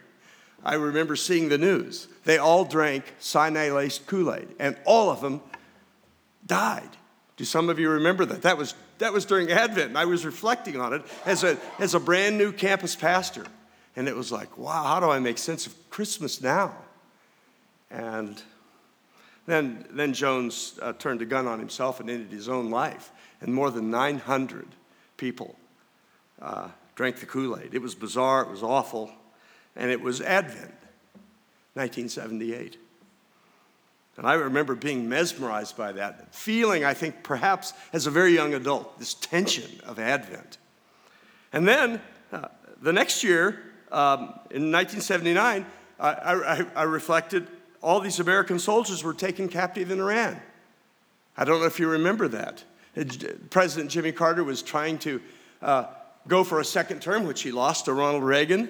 I 0.63 0.75
remember 0.75 1.15
seeing 1.15 1.49
the 1.49 1.57
news. 1.57 2.07
They 2.23 2.37
all 2.37 2.63
drank 2.63 3.03
cyanide 3.19 3.73
laced 3.73 4.05
Kool 4.07 4.33
Aid, 4.33 4.47
and 4.59 4.77
all 4.85 5.09
of 5.09 5.21
them 5.21 5.41
died. 6.45 6.89
Do 7.35 7.43
some 7.43 7.69
of 7.69 7.79
you 7.79 7.89
remember 7.89 8.23
that? 8.25 8.43
That 8.43 8.57
was 8.57 8.75
that 9.01 9.11
was 9.11 9.25
during 9.25 9.51
Advent, 9.51 9.89
and 9.89 9.97
I 9.97 10.05
was 10.05 10.25
reflecting 10.27 10.79
on 10.79 10.93
it 10.93 11.01
as 11.25 11.43
a, 11.43 11.57
as 11.79 11.95
a 11.95 11.99
brand 11.99 12.37
new 12.37 12.51
campus 12.51 12.95
pastor. 12.95 13.43
And 13.95 14.07
it 14.07 14.15
was 14.15 14.31
like, 14.31 14.59
wow, 14.59 14.83
how 14.83 14.99
do 14.99 15.09
I 15.09 15.17
make 15.17 15.39
sense 15.39 15.65
of 15.65 15.73
Christmas 15.89 16.39
now? 16.39 16.75
And 17.89 18.39
then, 19.47 19.85
then 19.89 20.13
Jones 20.13 20.79
uh, 20.83 20.93
turned 20.93 21.23
a 21.23 21.25
gun 21.25 21.47
on 21.47 21.57
himself 21.57 21.99
and 21.99 22.11
ended 22.11 22.31
his 22.31 22.47
own 22.47 22.69
life. 22.69 23.11
And 23.41 23.55
more 23.55 23.71
than 23.71 23.89
900 23.89 24.67
people 25.17 25.55
uh, 26.39 26.67
drank 26.93 27.17
the 27.17 27.25
Kool 27.25 27.57
Aid. 27.57 27.73
It 27.73 27.81
was 27.81 27.95
bizarre, 27.95 28.43
it 28.43 28.51
was 28.51 28.61
awful, 28.61 29.11
and 29.75 29.89
it 29.89 29.99
was 29.99 30.21
Advent, 30.21 30.75
1978. 31.73 32.77
And 34.17 34.27
I 34.27 34.33
remember 34.33 34.75
being 34.75 35.07
mesmerized 35.07 35.77
by 35.77 35.93
that, 35.93 36.35
feeling, 36.35 36.83
I 36.83 36.93
think, 36.93 37.23
perhaps 37.23 37.73
as 37.93 38.07
a 38.07 38.11
very 38.11 38.33
young 38.33 38.53
adult, 38.53 38.99
this 38.99 39.13
tension 39.13 39.79
of 39.85 39.99
Advent. 39.99 40.57
And 41.53 41.67
then 41.67 42.01
uh, 42.31 42.49
the 42.81 42.93
next 42.93 43.23
year, 43.23 43.61
um, 43.91 44.33
in 44.51 44.71
1979, 44.71 45.65
I, 45.99 46.09
I, 46.09 46.65
I 46.75 46.83
reflected 46.83 47.47
all 47.81 47.99
these 47.99 48.19
American 48.19 48.59
soldiers 48.59 49.03
were 49.03 49.13
taken 49.13 49.47
captive 49.47 49.91
in 49.91 49.99
Iran. 49.99 50.39
I 51.37 51.45
don't 51.45 51.59
know 51.59 51.65
if 51.65 51.79
you 51.79 51.87
remember 51.87 52.27
that. 52.29 52.63
President 53.49 53.89
Jimmy 53.89 54.11
Carter 54.11 54.43
was 54.43 54.61
trying 54.61 54.97
to 54.99 55.21
uh, 55.61 55.85
go 56.27 56.43
for 56.43 56.59
a 56.59 56.65
second 56.65 57.01
term, 57.01 57.25
which 57.25 57.41
he 57.41 57.51
lost 57.51 57.85
to 57.85 57.93
Ronald 57.93 58.23
Reagan, 58.23 58.69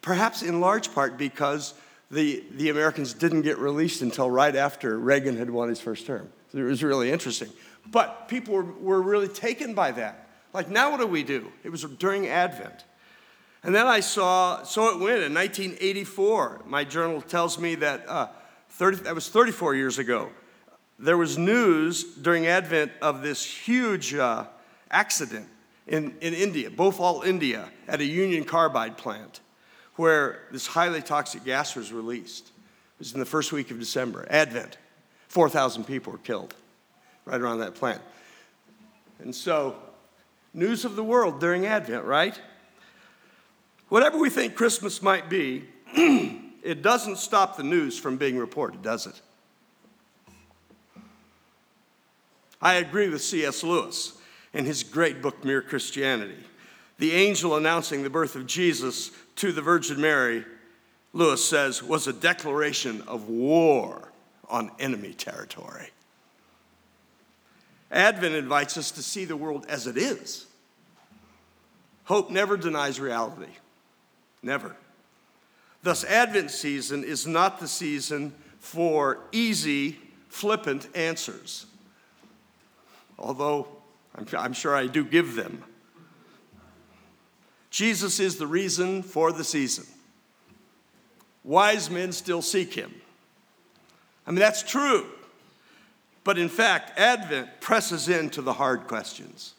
perhaps 0.00 0.42
in 0.42 0.60
large 0.60 0.94
part 0.94 1.18
because 1.18 1.74
the, 2.10 2.44
the 2.52 2.70
Americans 2.70 3.14
didn't 3.14 3.42
get 3.42 3.58
released 3.58 4.02
until 4.02 4.30
right 4.30 4.54
after 4.54 4.98
Reagan 4.98 5.36
had 5.36 5.50
won 5.50 5.68
his 5.68 5.80
first 5.80 6.06
term. 6.06 6.30
It 6.54 6.62
was 6.62 6.82
really 6.82 7.10
interesting. 7.10 7.50
But 7.86 8.28
people 8.28 8.54
were, 8.54 8.62
were 8.62 9.02
really 9.02 9.28
taken 9.28 9.74
by 9.74 9.92
that. 9.92 10.28
Like, 10.52 10.68
now 10.68 10.90
what 10.90 11.00
do 11.00 11.06
we 11.06 11.22
do? 11.22 11.52
It 11.64 11.70
was 11.70 11.82
during 11.82 12.28
Advent. 12.28 12.84
And 13.62 13.74
then 13.74 13.86
I 13.86 14.00
saw, 14.00 14.62
so 14.62 14.88
it 14.88 15.00
went 15.00 15.22
in 15.22 15.34
1984. 15.34 16.62
My 16.66 16.84
journal 16.84 17.20
tells 17.20 17.58
me 17.58 17.74
that 17.76 18.08
uh, 18.08 18.28
30, 18.70 18.98
that 18.98 19.14
was 19.14 19.28
34 19.28 19.74
years 19.74 19.98
ago. 19.98 20.30
There 20.98 21.18
was 21.18 21.36
news 21.36 22.04
during 22.04 22.46
Advent 22.46 22.92
of 23.02 23.22
this 23.22 23.44
huge 23.44 24.14
uh, 24.14 24.46
accident 24.90 25.48
in, 25.86 26.14
in 26.20 26.32
India, 26.32 26.70
Bhopal, 26.70 27.22
India, 27.22 27.68
at 27.88 28.00
a 28.00 28.04
Union 28.04 28.44
Carbide 28.44 28.96
plant 28.96 29.40
where 29.96 30.42
this 30.52 30.66
highly 30.66 31.02
toxic 31.02 31.44
gas 31.44 31.74
was 31.74 31.92
released. 31.92 32.46
It 32.46 33.00
was 33.00 33.12
in 33.12 33.20
the 33.20 33.26
first 33.26 33.52
week 33.52 33.70
of 33.70 33.78
December, 33.78 34.26
Advent. 34.30 34.78
4,000 35.28 35.84
people 35.84 36.12
were 36.12 36.18
killed 36.18 36.54
right 37.24 37.40
around 37.40 37.58
that 37.58 37.74
plant. 37.74 38.00
And 39.18 39.34
so, 39.34 39.76
news 40.54 40.84
of 40.84 40.96
the 40.96 41.04
world 41.04 41.40
during 41.40 41.66
Advent, 41.66 42.04
right? 42.04 42.38
Whatever 43.88 44.18
we 44.18 44.30
think 44.30 44.54
Christmas 44.54 45.02
might 45.02 45.28
be, 45.28 45.64
it 45.94 46.82
doesn't 46.82 47.18
stop 47.18 47.56
the 47.56 47.62
news 47.62 47.98
from 47.98 48.16
being 48.16 48.38
reported, 48.38 48.82
does 48.82 49.06
it? 49.06 49.20
I 52.60 52.74
agree 52.74 53.08
with 53.08 53.22
C.S. 53.22 53.62
Lewis 53.62 54.18
in 54.52 54.64
his 54.64 54.82
great 54.82 55.20
book, 55.20 55.44
Mere 55.44 55.62
Christianity. 55.62 56.42
The 56.98 57.12
angel 57.12 57.56
announcing 57.56 58.02
the 58.02 58.10
birth 58.10 58.36
of 58.36 58.46
Jesus 58.46 59.10
to 59.36 59.52
the 59.52 59.62
Virgin 59.62 60.00
Mary, 60.00 60.44
Lewis 61.12 61.44
says, 61.44 61.82
was 61.82 62.06
a 62.06 62.12
declaration 62.12 63.02
of 63.06 63.28
war 63.28 64.12
on 64.48 64.70
enemy 64.78 65.12
territory. 65.12 65.90
Advent 67.90 68.34
invites 68.34 68.76
us 68.76 68.90
to 68.92 69.02
see 69.02 69.24
the 69.24 69.36
world 69.36 69.66
as 69.68 69.86
it 69.86 69.96
is. 69.96 70.46
Hope 72.04 72.30
never 72.30 72.56
denies 72.56 72.98
reality. 72.98 73.52
Never. 74.42 74.76
Thus, 75.82 76.04
Advent 76.04 76.50
season 76.50 77.04
is 77.04 77.26
not 77.26 77.60
the 77.60 77.68
season 77.68 78.34
for 78.58 79.18
easy, 79.32 79.98
flippant 80.28 80.88
answers, 80.94 81.66
although 83.18 83.68
I'm, 84.14 84.26
I'm 84.36 84.52
sure 84.52 84.74
I 84.74 84.86
do 84.86 85.04
give 85.04 85.34
them. 85.34 85.62
Jesus 87.70 88.20
is 88.20 88.36
the 88.36 88.46
reason 88.46 89.02
for 89.02 89.32
the 89.32 89.44
season. 89.44 89.86
Wise 91.44 91.90
men 91.90 92.12
still 92.12 92.42
seek 92.42 92.74
him. 92.74 92.92
I 94.26 94.30
mean, 94.30 94.40
that's 94.40 94.62
true. 94.62 95.06
But 96.24 96.38
in 96.38 96.48
fact, 96.48 96.98
Advent 96.98 97.60
presses 97.60 98.08
into 98.08 98.42
the 98.42 98.54
hard 98.54 98.88
questions. 98.88 99.54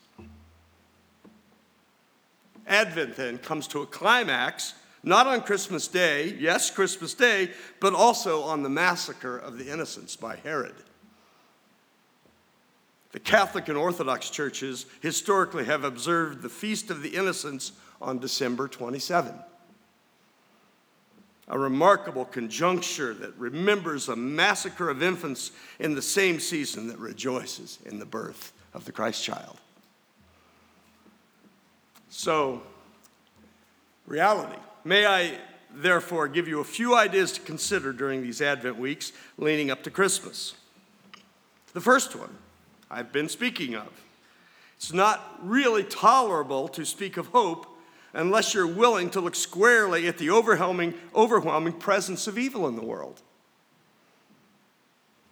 Advent 2.67 3.15
then 3.15 3.37
comes 3.37 3.67
to 3.69 3.81
a 3.81 3.85
climax, 3.85 4.73
not 5.01 5.25
on 5.27 5.41
Christmas 5.41 5.87
Day, 5.87 6.35
yes, 6.37 6.69
Christmas 6.69 7.13
Day, 7.13 7.51
but 7.79 7.93
also 7.93 8.41
on 8.43 8.63
the 8.63 8.69
massacre 8.69 9.37
of 9.37 9.57
the 9.57 9.71
innocents 9.71 10.17
by 10.17 10.35
Herod. 10.35 10.75
The 13.13 13.19
Catholic 13.19 13.69
and 13.69 13.77
Orthodox 13.77 14.29
churches 14.29 14.85
historically 15.01 15.63
have 15.63 15.85
observed 15.85 16.41
the 16.41 16.49
Feast 16.49 16.91
of 16.91 17.01
the 17.01 17.15
Innocents 17.15 17.71
on 18.01 18.19
December 18.19 18.67
27. 18.67 19.33
a 21.49 21.57
remarkable 21.57 22.25
conjuncture 22.25 23.13
that 23.13 23.33
remembers 23.37 24.09
a 24.09 24.15
massacre 24.15 24.89
of 24.89 25.01
infants 25.01 25.51
in 25.79 25.95
the 25.95 26.01
same 26.01 26.41
season 26.41 26.87
that 26.89 26.97
rejoices 26.97 27.79
in 27.85 27.99
the 27.99 28.05
birth 28.05 28.51
of 28.73 28.83
the 28.83 28.91
Christ 28.91 29.23
child. 29.23 29.57
So, 32.09 32.61
reality. 34.05 34.57
May 34.83 35.05
I 35.05 35.37
therefore 35.73 36.27
give 36.27 36.47
you 36.47 36.59
a 36.59 36.65
few 36.65 36.95
ideas 36.95 37.31
to 37.33 37.41
consider 37.41 37.93
during 37.93 38.21
these 38.21 38.41
Advent 38.41 38.77
weeks 38.77 39.13
leading 39.37 39.71
up 39.71 39.83
to 39.83 39.91
Christmas. 39.91 40.53
The 41.73 41.81
first 41.81 42.15
one 42.15 42.35
I've 42.89 43.11
been 43.11 43.29
speaking 43.29 43.75
of. 43.75 43.87
It's 44.77 44.93
not 44.93 45.39
really 45.41 45.83
tolerable 45.83 46.67
to 46.69 46.85
speak 46.85 47.17
of 47.17 47.27
hope 47.27 47.76
unless 48.13 48.53
you're 48.53 48.67
willing 48.67 49.09
to 49.11 49.21
look 49.21 49.35
squarely 49.35 50.07
at 50.07 50.17
the 50.17 50.29
overwhelming, 50.29 50.93
overwhelming 51.15 51.73
presence 51.73 52.27
of 52.27 52.37
evil 52.37 52.67
in 52.67 52.75
the 52.75 52.83
world. 52.83 53.21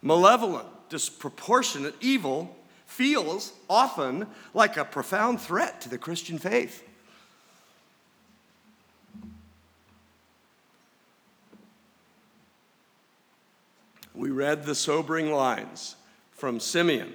Malevolent, 0.02 0.68
disproportionate 0.88 1.94
evil 2.00 2.56
feels 2.86 3.52
often 3.68 4.26
like 4.54 4.76
a 4.76 4.84
profound 4.84 5.40
threat 5.40 5.80
to 5.80 5.88
the 5.88 5.98
Christian 5.98 6.38
faith. 6.38 6.82
We 14.14 14.30
read 14.30 14.64
the 14.64 14.74
sobering 14.74 15.30
lines 15.30 15.96
from 16.30 16.58
Simeon. 16.58 17.12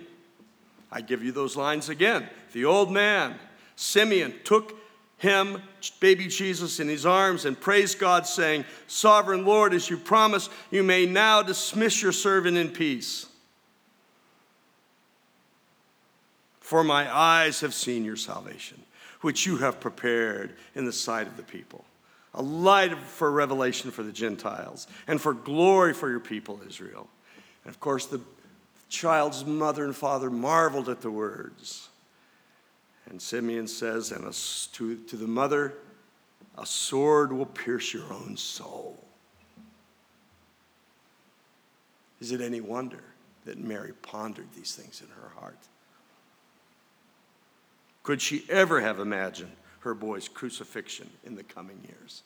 I 0.91 1.01
give 1.01 1.23
you 1.23 1.31
those 1.31 1.55
lines 1.55 1.89
again. 1.89 2.29
The 2.53 2.65
old 2.65 2.91
man, 2.91 3.39
Simeon, 3.75 4.35
took 4.43 4.75
him, 5.21 5.61
baby 5.99 6.27
Jesus, 6.27 6.79
in 6.79 6.87
his 6.87 7.05
arms 7.05 7.45
and 7.45 7.59
praise 7.59 7.93
God, 7.93 8.25
saying, 8.25 8.65
Sovereign 8.87 9.45
Lord, 9.45 9.71
as 9.71 9.87
you 9.87 9.97
promised, 9.97 10.49
you 10.71 10.81
may 10.81 11.05
now 11.05 11.43
dismiss 11.43 12.01
your 12.01 12.11
servant 12.11 12.57
in 12.57 12.69
peace. 12.69 13.27
For 16.59 16.83
my 16.83 17.15
eyes 17.15 17.61
have 17.61 17.75
seen 17.75 18.03
your 18.03 18.15
salvation, 18.15 18.81
which 19.21 19.45
you 19.45 19.57
have 19.57 19.79
prepared 19.79 20.55
in 20.73 20.85
the 20.85 20.91
sight 20.91 21.27
of 21.27 21.37
the 21.37 21.43
people, 21.43 21.85
a 22.33 22.41
light 22.41 22.97
for 22.97 23.29
revelation 23.29 23.91
for 23.91 24.01
the 24.01 24.11
Gentiles, 24.11 24.87
and 25.05 25.21
for 25.21 25.35
glory 25.35 25.93
for 25.93 26.09
your 26.09 26.19
people, 26.19 26.61
Israel. 26.67 27.07
And 27.63 27.71
of 27.71 27.79
course, 27.79 28.07
the 28.07 28.21
child's 28.89 29.45
mother 29.45 29.85
and 29.85 29.95
father 29.95 30.31
marveled 30.31 30.89
at 30.89 31.01
the 31.01 31.11
words. 31.11 31.89
And 33.11 33.21
Simeon 33.21 33.67
says, 33.67 34.13
and 34.13 34.23
a, 34.23 34.31
to, 34.77 34.95
to 34.95 35.17
the 35.17 35.27
mother, 35.27 35.73
a 36.57 36.65
sword 36.65 37.33
will 37.33 37.45
pierce 37.45 37.93
your 37.93 38.05
own 38.11 38.37
soul. 38.37 38.97
Is 42.21 42.31
it 42.31 42.39
any 42.39 42.61
wonder 42.61 43.03
that 43.43 43.59
Mary 43.59 43.91
pondered 44.01 44.47
these 44.55 44.75
things 44.75 45.01
in 45.01 45.09
her 45.09 45.29
heart? 45.37 45.57
Could 48.03 48.21
she 48.21 48.45
ever 48.49 48.79
have 48.79 49.01
imagined 49.01 49.51
her 49.81 49.93
boy's 49.93 50.29
crucifixion 50.29 51.09
in 51.25 51.35
the 51.35 51.43
coming 51.43 51.85
years? 51.85 52.23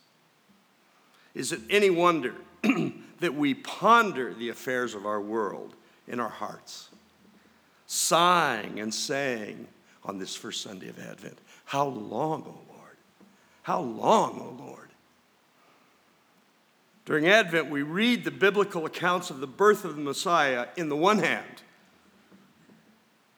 Is 1.34 1.52
it 1.52 1.62
any 1.68 1.90
wonder 1.90 2.36
that 3.22 3.34
we 3.34 3.56
ponder 3.56 4.36
the 4.36 4.50
affairs 4.50 4.94
of 4.94 5.08
our 5.08 5.20
world 5.20 5.76
in 6.08 6.20
our 6.20 6.30
hearts, 6.30 6.90
sighing 7.88 8.80
and 8.80 8.94
saying, 8.94 9.68
on 10.06 10.20
this 10.20 10.36
first 10.36 10.62
Sunday 10.62 10.88
of 10.88 11.00
Advent. 11.00 11.38
How 11.66 11.86
long, 11.86 12.44
O 12.44 12.50
oh 12.50 12.74
Lord? 12.74 12.98
How 13.64 13.82
long, 13.82 14.40
O 14.40 14.58
oh 14.60 14.64
Lord? 14.64 14.90
During 17.06 17.28
Advent, 17.28 17.70
we 17.70 17.84
read 17.84 18.24
the 18.24 18.32
biblical 18.32 18.86
accounts 18.86 19.30
of 19.30 19.40
the 19.40 19.48
birth 19.48 19.86
of 19.86 19.96
the 19.96 20.02
Messiah 20.02 20.68
in 20.76 20.90
the 20.90 20.96
one 20.96 21.20
hand, 21.20 21.62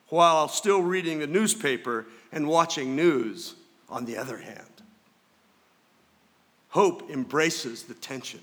while 0.08 0.48
still 0.48 0.82
reading 0.82 1.20
the 1.20 1.28
newspaper 1.28 2.06
and 2.32 2.48
watching 2.48 2.96
news 2.96 3.56
on 3.90 4.06
the 4.06 4.18
other 4.18 4.38
hand. 4.38 4.64
Hope 6.70 7.10
embraces 7.10 7.84
the 7.84 7.94
tension. 7.94 8.42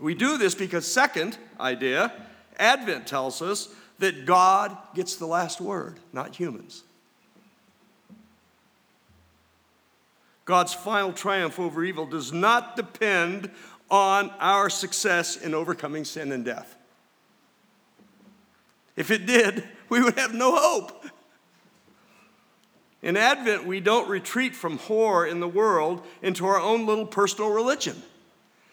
We 0.00 0.14
do 0.14 0.38
this 0.38 0.54
because, 0.54 0.90
second 0.90 1.38
idea, 1.60 2.12
Advent 2.58 3.06
tells 3.06 3.40
us 3.42 3.68
that 4.02 4.26
God 4.26 4.76
gets 4.94 5.14
the 5.14 5.26
last 5.26 5.60
word, 5.60 6.00
not 6.12 6.34
humans. 6.34 6.82
God's 10.44 10.74
final 10.74 11.12
triumph 11.12 11.60
over 11.60 11.84
evil 11.84 12.04
does 12.04 12.32
not 12.32 12.74
depend 12.74 13.48
on 13.88 14.30
our 14.40 14.68
success 14.68 15.36
in 15.36 15.54
overcoming 15.54 16.04
sin 16.04 16.32
and 16.32 16.44
death. 16.44 16.74
If 18.96 19.12
it 19.12 19.24
did, 19.24 19.68
we 19.88 20.02
would 20.02 20.18
have 20.18 20.34
no 20.34 20.56
hope. 20.56 21.06
In 23.02 23.16
Advent, 23.16 23.66
we 23.66 23.78
don't 23.78 24.08
retreat 24.08 24.56
from 24.56 24.78
horror 24.78 25.26
in 25.26 25.38
the 25.38 25.46
world 25.46 26.04
into 26.22 26.44
our 26.44 26.58
own 26.58 26.86
little 26.86 27.06
personal 27.06 27.50
religion, 27.50 28.02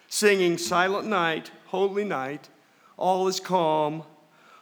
singing 0.07 0.57
Silent 0.57 1.07
Night, 1.07 1.51
Holy 1.67 2.03
Night, 2.03 2.49
all 2.97 3.27
is 3.27 3.39
calm, 3.39 4.03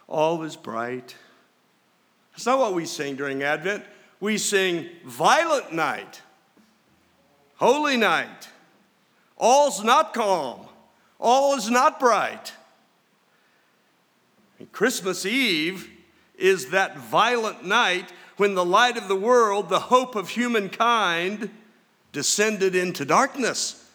all 0.08 0.42
is 0.42 0.56
bright. 0.56 1.14
That's 2.32 2.46
not 2.46 2.58
what 2.58 2.74
we 2.74 2.86
sing 2.86 3.16
during 3.16 3.42
Advent. 3.42 3.84
We 4.20 4.38
sing 4.38 4.88
violent 5.04 5.72
night, 5.72 6.22
holy 7.56 7.96
night, 7.96 8.48
all's 9.36 9.84
not 9.84 10.12
calm, 10.12 10.66
all 11.20 11.56
is 11.56 11.70
not 11.70 12.00
bright. 12.00 12.52
And 14.58 14.70
Christmas 14.72 15.24
Eve 15.24 15.88
is 16.36 16.70
that 16.70 16.98
violent 16.98 17.64
night 17.64 18.12
when 18.38 18.54
the 18.54 18.64
light 18.64 18.96
of 18.96 19.08
the 19.08 19.16
world, 19.16 19.68
the 19.68 19.78
hope 19.80 20.16
of 20.16 20.30
humankind, 20.30 21.50
descended 22.12 22.74
into 22.74 23.04
darkness 23.04 23.88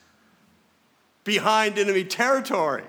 behind 1.24 1.78
enemy 1.78 2.04
territory. 2.04 2.84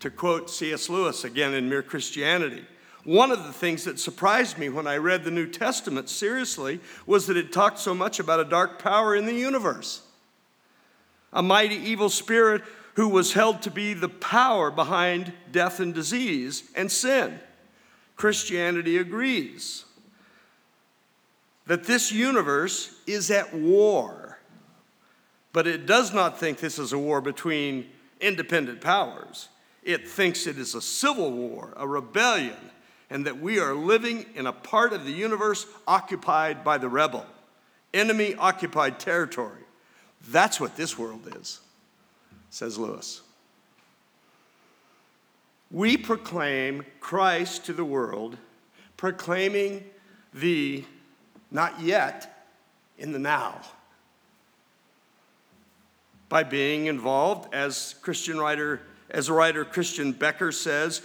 To 0.00 0.10
quote 0.10 0.50
C.S. 0.50 0.88
Lewis 0.88 1.24
again 1.24 1.54
in 1.54 1.68
Mere 1.68 1.82
Christianity. 1.82 2.64
One 3.04 3.30
of 3.30 3.44
the 3.44 3.52
things 3.52 3.84
that 3.84 3.98
surprised 3.98 4.58
me 4.58 4.68
when 4.68 4.86
I 4.86 4.96
read 4.96 5.24
the 5.24 5.30
New 5.30 5.46
Testament 5.46 6.08
seriously 6.08 6.80
was 7.06 7.26
that 7.26 7.36
it 7.36 7.52
talked 7.52 7.78
so 7.78 7.94
much 7.94 8.20
about 8.20 8.40
a 8.40 8.44
dark 8.44 8.82
power 8.82 9.14
in 9.16 9.26
the 9.26 9.34
universe, 9.34 10.02
a 11.32 11.42
mighty 11.42 11.76
evil 11.76 12.10
spirit 12.10 12.62
who 12.94 13.08
was 13.08 13.32
held 13.32 13.62
to 13.62 13.70
be 13.70 13.94
the 13.94 14.08
power 14.08 14.70
behind 14.70 15.32
death 15.52 15.80
and 15.80 15.94
disease 15.94 16.64
and 16.74 16.90
sin. 16.90 17.38
Christianity 18.16 18.98
agrees 18.98 19.84
that 21.66 21.84
this 21.84 22.10
universe 22.10 22.94
is 23.06 23.30
at 23.30 23.54
war, 23.54 24.38
but 25.52 25.66
it 25.66 25.86
does 25.86 26.12
not 26.12 26.38
think 26.38 26.58
this 26.58 26.78
is 26.78 26.92
a 26.92 26.98
war 26.98 27.20
between 27.20 27.86
independent 28.20 28.80
powers. 28.80 29.48
It 29.88 30.06
thinks 30.06 30.46
it 30.46 30.58
is 30.58 30.74
a 30.74 30.82
civil 30.82 31.30
war, 31.30 31.72
a 31.74 31.88
rebellion, 31.88 32.58
and 33.08 33.24
that 33.24 33.40
we 33.40 33.58
are 33.58 33.72
living 33.72 34.26
in 34.34 34.46
a 34.46 34.52
part 34.52 34.92
of 34.92 35.06
the 35.06 35.10
universe 35.10 35.64
occupied 35.86 36.62
by 36.62 36.76
the 36.76 36.90
rebel, 36.90 37.24
enemy 37.94 38.34
occupied 38.34 39.00
territory. 39.00 39.62
That's 40.28 40.60
what 40.60 40.76
this 40.76 40.98
world 40.98 41.34
is, 41.40 41.60
says 42.50 42.76
Lewis. 42.76 43.22
We 45.70 45.96
proclaim 45.96 46.84
Christ 47.00 47.64
to 47.64 47.72
the 47.72 47.82
world, 47.82 48.36
proclaiming 48.98 49.84
the 50.34 50.84
not 51.50 51.80
yet 51.80 52.46
in 52.98 53.12
the 53.12 53.18
now. 53.18 53.62
By 56.28 56.42
being 56.42 56.84
involved, 56.84 57.54
as 57.54 57.94
Christian 58.02 58.38
writer 58.38 58.82
as 59.10 59.30
writer 59.30 59.64
Christiaan 59.64 60.14
Beker 60.14 60.52
says, 60.52 61.02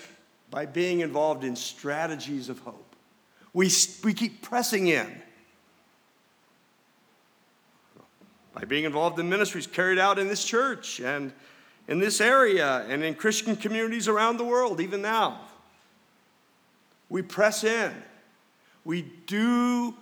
by 0.50 0.66
being 0.66 1.00
involved 1.00 1.44
in 1.44 1.56
strategies 1.56 2.48
of 2.48 2.60
hope. 2.60 2.96
We, 3.54 3.72
we 4.04 4.14
keep 4.14 4.42
pressing 4.42 4.88
in. 4.88 5.22
By 8.54 8.66
being 8.66 8.84
involved 8.84 9.18
in 9.20 9.30
ministries 9.30 9.66
carried 9.66 9.98
out 9.98 10.20
in 10.20 10.28
this 10.28 10.46
church 10.46 11.00
and 11.00 11.34
in 11.88 12.00
this 12.00 12.22
area 12.22 12.86
and 12.88 13.04
in 13.04 13.16
Christian 13.16 13.56
communities 13.56 14.08
around 14.08 14.38
the 14.38 14.44
world, 14.44 14.80
even 14.80 15.02
now. 15.02 15.42
We 17.10 17.24
press 17.24 17.64
in. 17.64 17.92
We 18.86 19.02
do, 19.26 19.96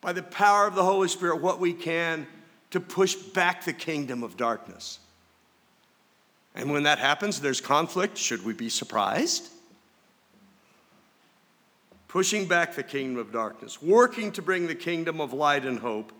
by 0.00 0.12
the 0.12 0.22
power 0.22 0.66
of 0.66 0.74
the 0.76 0.84
Holy 0.84 1.08
Spirit, 1.08 1.40
what 1.40 1.58
we 1.58 1.72
can 1.72 2.26
to 2.70 2.78
push 2.78 3.14
back 3.14 3.64
the 3.64 3.72
kingdom 3.72 4.22
of 4.22 4.36
darkness. 4.36 4.99
And 6.60 6.70
when 6.70 6.84
that 6.84 7.00
happens, 7.00 7.40
there's 7.40 7.60
conflict. 7.60 8.16
Should 8.16 8.44
we 8.44 8.52
be 8.52 8.68
surprised? 8.68 9.50
pushing 12.10 12.44
back 12.44 12.74
the 12.74 12.82
kingdom 12.82 13.18
of 13.18 13.30
darkness, 13.30 13.80
working 13.80 14.32
to 14.32 14.42
bring 14.42 14.66
the 14.66 14.74
kingdom 14.74 15.20
of 15.20 15.32
light 15.32 15.64
and 15.64 15.78
hope, 15.78 16.12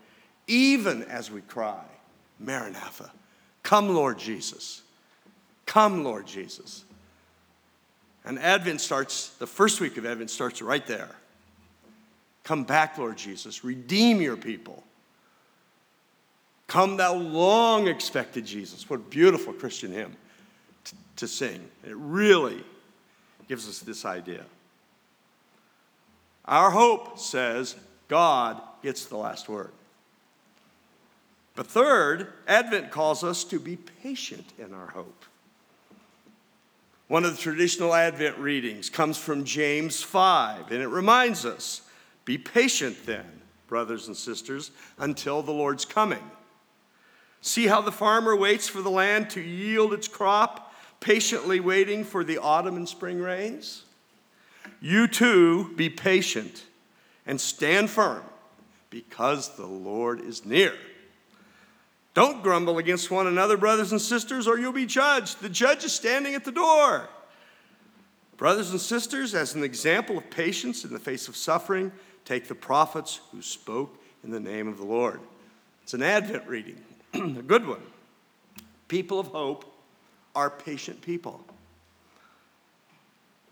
even 0.47 1.03
as 1.03 1.29
we 1.29 1.41
cry, 1.41 1.83
Maranatha, 2.39 3.11
come, 3.61 3.93
Lord 3.93 4.17
Jesus. 4.17 4.83
Come, 5.65 6.05
Lord 6.05 6.25
Jesus. 6.25 6.85
And 8.23 8.39
Advent 8.39 8.79
starts, 8.79 9.31
the 9.31 9.47
first 9.47 9.81
week 9.81 9.97
of 9.97 10.05
Advent 10.05 10.29
starts 10.29 10.61
right 10.61 10.85
there. 10.87 11.13
Come 12.45 12.63
back, 12.63 12.97
Lord 12.97 13.17
Jesus. 13.17 13.65
Redeem 13.65 14.21
your 14.21 14.37
people. 14.37 14.83
Come, 16.67 16.95
thou 16.95 17.15
long 17.15 17.89
expected 17.89 18.45
Jesus. 18.45 18.89
What 18.89 19.01
a 19.01 19.03
beautiful 19.03 19.51
Christian 19.51 19.91
hymn 19.91 20.15
to, 21.21 21.27
sing. 21.27 21.69
It 21.83 21.95
really 21.95 22.63
gives 23.47 23.67
us 23.67 23.79
this 23.79 24.05
idea. 24.05 24.43
Our 26.45 26.71
hope 26.71 27.19
says 27.19 27.75
God 28.07 28.61
gets 28.83 29.05
the 29.05 29.17
last 29.17 29.47
word. 29.47 29.71
But 31.55 31.67
third, 31.67 32.33
Advent 32.47 32.91
calls 32.91 33.23
us 33.23 33.43
to 33.45 33.59
be 33.59 33.77
patient 33.77 34.45
in 34.57 34.73
our 34.73 34.87
hope. 34.87 35.25
One 37.07 37.25
of 37.25 37.35
the 37.35 37.41
traditional 37.41 37.93
Advent 37.93 38.37
readings 38.37 38.89
comes 38.89 39.17
from 39.17 39.43
James 39.43 40.01
5, 40.01 40.71
and 40.71 40.81
it 40.81 40.87
reminds 40.87 41.45
us 41.45 41.81
be 42.23 42.37
patient 42.37 43.05
then, 43.05 43.41
brothers 43.67 44.07
and 44.07 44.15
sisters, 44.15 44.71
until 44.97 45.41
the 45.41 45.51
Lord's 45.51 45.85
coming. 45.85 46.23
See 47.41 47.67
how 47.67 47.81
the 47.81 47.91
farmer 47.91 48.35
waits 48.35 48.67
for 48.67 48.81
the 48.81 48.89
land 48.89 49.29
to 49.31 49.41
yield 49.41 49.93
its 49.93 50.07
crop, 50.07 50.70
patiently 51.01 51.59
waiting 51.59 52.05
for 52.05 52.23
the 52.23 52.37
autumn 52.37 52.77
and 52.77 52.87
spring 52.87 53.19
rains? 53.19 53.83
You 54.79 55.07
too 55.07 55.73
be 55.75 55.89
patient 55.89 56.63
and 57.25 57.39
stand 57.39 57.89
firm 57.89 58.23
because 58.89 59.55
the 59.57 59.65
Lord 59.65 60.21
is 60.21 60.45
near. 60.45 60.73
Don't 62.13 62.43
grumble 62.43 62.77
against 62.77 63.09
one 63.09 63.27
another, 63.27 63.57
brothers 63.57 63.91
and 63.91 64.01
sisters, 64.01 64.47
or 64.47 64.57
you'll 64.57 64.73
be 64.73 64.85
judged. 64.85 65.41
The 65.41 65.49
judge 65.49 65.83
is 65.83 65.93
standing 65.93 66.35
at 66.35 66.43
the 66.43 66.51
door. 66.51 67.07
Brothers 68.37 68.71
and 68.71 68.81
sisters, 68.81 69.33
as 69.33 69.55
an 69.55 69.63
example 69.63 70.17
of 70.17 70.29
patience 70.29 70.83
in 70.83 70.91
the 70.91 70.99
face 70.99 71.27
of 71.27 71.37
suffering, 71.37 71.91
take 72.25 72.47
the 72.47 72.55
prophets 72.55 73.21
who 73.31 73.41
spoke 73.41 73.97
in 74.23 74.31
the 74.31 74.39
name 74.39 74.67
of 74.67 74.77
the 74.77 74.83
Lord. 74.83 75.21
It's 75.83 75.93
an 75.93 76.03
Advent 76.03 76.47
reading, 76.47 76.81
a 77.13 77.19
good 77.19 77.65
one. 77.65 77.81
People 78.87 79.19
of 79.19 79.27
hope 79.27 79.70
are 80.35 80.49
patient 80.49 81.01
people. 81.01 81.45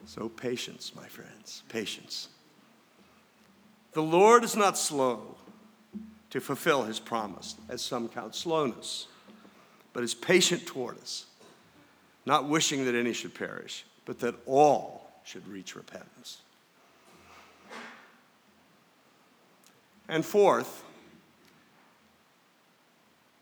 So, 0.05 0.29
patience, 0.29 0.93
my 0.95 1.07
friends, 1.07 1.63
patience. 1.69 2.29
The 3.93 4.01
Lord 4.01 4.43
is 4.43 4.55
not 4.55 4.77
slow 4.77 5.35
to 6.29 6.39
fulfill 6.39 6.83
his 6.83 6.99
promise, 6.99 7.55
as 7.69 7.81
some 7.81 8.07
count 8.07 8.35
slowness, 8.35 9.07
but 9.93 10.03
is 10.03 10.13
patient 10.13 10.65
toward 10.65 10.97
us, 10.99 11.25
not 12.25 12.47
wishing 12.47 12.85
that 12.85 12.95
any 12.95 13.13
should 13.13 13.33
perish, 13.33 13.83
but 14.05 14.19
that 14.19 14.35
all 14.45 15.11
should 15.23 15.47
reach 15.47 15.75
repentance. 15.75 16.37
And 20.07 20.25
fourth, 20.25 20.83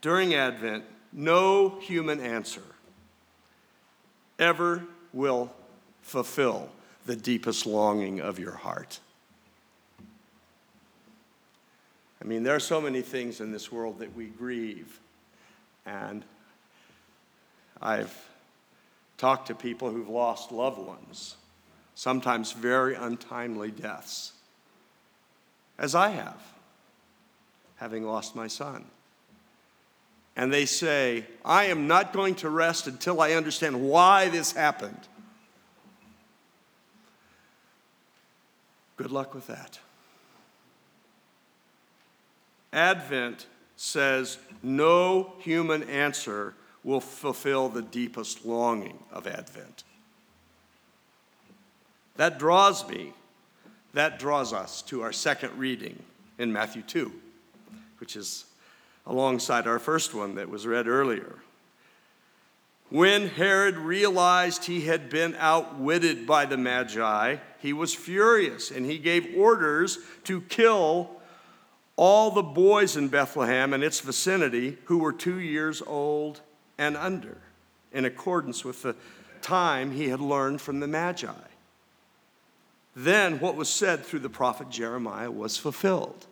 during 0.01 0.33
Advent, 0.33 0.83
no 1.13 1.79
human 1.79 2.19
answer 2.19 2.63
ever 4.39 4.83
will 5.13 5.51
fulfill 6.01 6.69
the 7.05 7.15
deepest 7.15 7.65
longing 7.65 8.19
of 8.19 8.39
your 8.39 8.51
heart. 8.51 8.99
I 12.21 12.25
mean, 12.25 12.43
there 12.43 12.55
are 12.55 12.59
so 12.59 12.81
many 12.81 13.01
things 13.01 13.39
in 13.39 13.51
this 13.51 13.71
world 13.71 13.99
that 13.99 14.15
we 14.15 14.25
grieve. 14.25 14.99
And 15.85 16.25
I've 17.81 18.13
talked 19.17 19.47
to 19.47 19.55
people 19.55 19.91
who've 19.91 20.09
lost 20.09 20.51
loved 20.51 20.79
ones, 20.79 21.35
sometimes 21.95 22.51
very 22.51 22.95
untimely 22.95 23.71
deaths, 23.71 24.33
as 25.77 25.95
I 25.95 26.09
have, 26.09 26.41
having 27.77 28.03
lost 28.03 28.35
my 28.35 28.47
son. 28.47 28.85
And 30.37 30.53
they 30.53 30.67
say, 30.67 31.25
I 31.43 31.65
am 31.65 31.87
not 31.87 32.13
going 32.13 32.35
to 32.35 32.49
rest 32.49 32.85
until 32.85 33.19
I 33.19 33.31
understand 33.31 33.81
why 33.81 34.29
this 34.29 34.51
happened. 34.51 35.07
Good 38.97 39.11
luck 39.11 39.33
with 39.33 39.47
that. 39.47 39.79
Advent 42.71 43.47
says 43.77 44.37
no 44.61 45.33
human 45.39 45.81
answer 45.83 46.53
will 46.83 47.01
fulfill 47.01 47.67
the 47.67 47.81
deepest 47.81 48.45
longing 48.45 48.99
of 49.11 49.25
Advent. 49.25 49.83
That 52.15 52.37
draws 52.37 52.87
me, 52.87 53.13
that 53.93 54.19
draws 54.19 54.53
us 54.53 54.83
to 54.83 55.01
our 55.01 55.11
second 55.11 55.57
reading 55.57 56.01
in 56.37 56.53
Matthew 56.53 56.83
2, 56.83 57.11
which 57.99 58.15
is 58.15 58.45
alongside 59.07 59.67
our 59.67 59.79
first 59.79 60.13
one 60.13 60.35
that 60.35 60.49
was 60.49 60.67
read 60.67 60.87
earlier. 60.87 61.35
When 62.89 63.27
Herod 63.27 63.77
realized 63.77 64.65
he 64.65 64.81
had 64.81 65.09
been 65.09 65.35
outwitted 65.35 66.25
by 66.25 66.45
the 66.45 66.57
Magi, 66.57 67.37
he 67.59 67.73
was 67.73 67.93
furious 67.93 68.71
and 68.71 68.85
he 68.85 68.97
gave 68.97 69.35
orders 69.35 69.97
to 70.25 70.41
kill 70.41 71.09
all 71.97 72.31
the 72.31 72.43
boys 72.43 72.95
in 72.95 73.09
Bethlehem 73.09 73.73
and 73.73 73.83
its 73.83 73.99
vicinity 73.99 74.77
who 74.85 74.99
were 74.99 75.11
two 75.11 75.39
years 75.39 75.81
old 75.85 76.41
and 76.77 76.95
under, 76.95 77.37
in 77.91 78.05
accordance 78.05 78.63
with 78.63 78.83
the 78.83 78.95
time 79.41 79.91
he 79.91 80.09
had 80.09 80.21
learned 80.21 80.61
from 80.61 80.79
the 80.79 80.87
Magi. 80.87 81.33
Then 82.95 83.39
what 83.39 83.55
was 83.55 83.69
said 83.69 84.05
through 84.05 84.19
the 84.19 84.29
prophet 84.29 84.69
Jeremiah 84.69 85.31
was 85.31 85.57
fulfilled. 85.57 86.25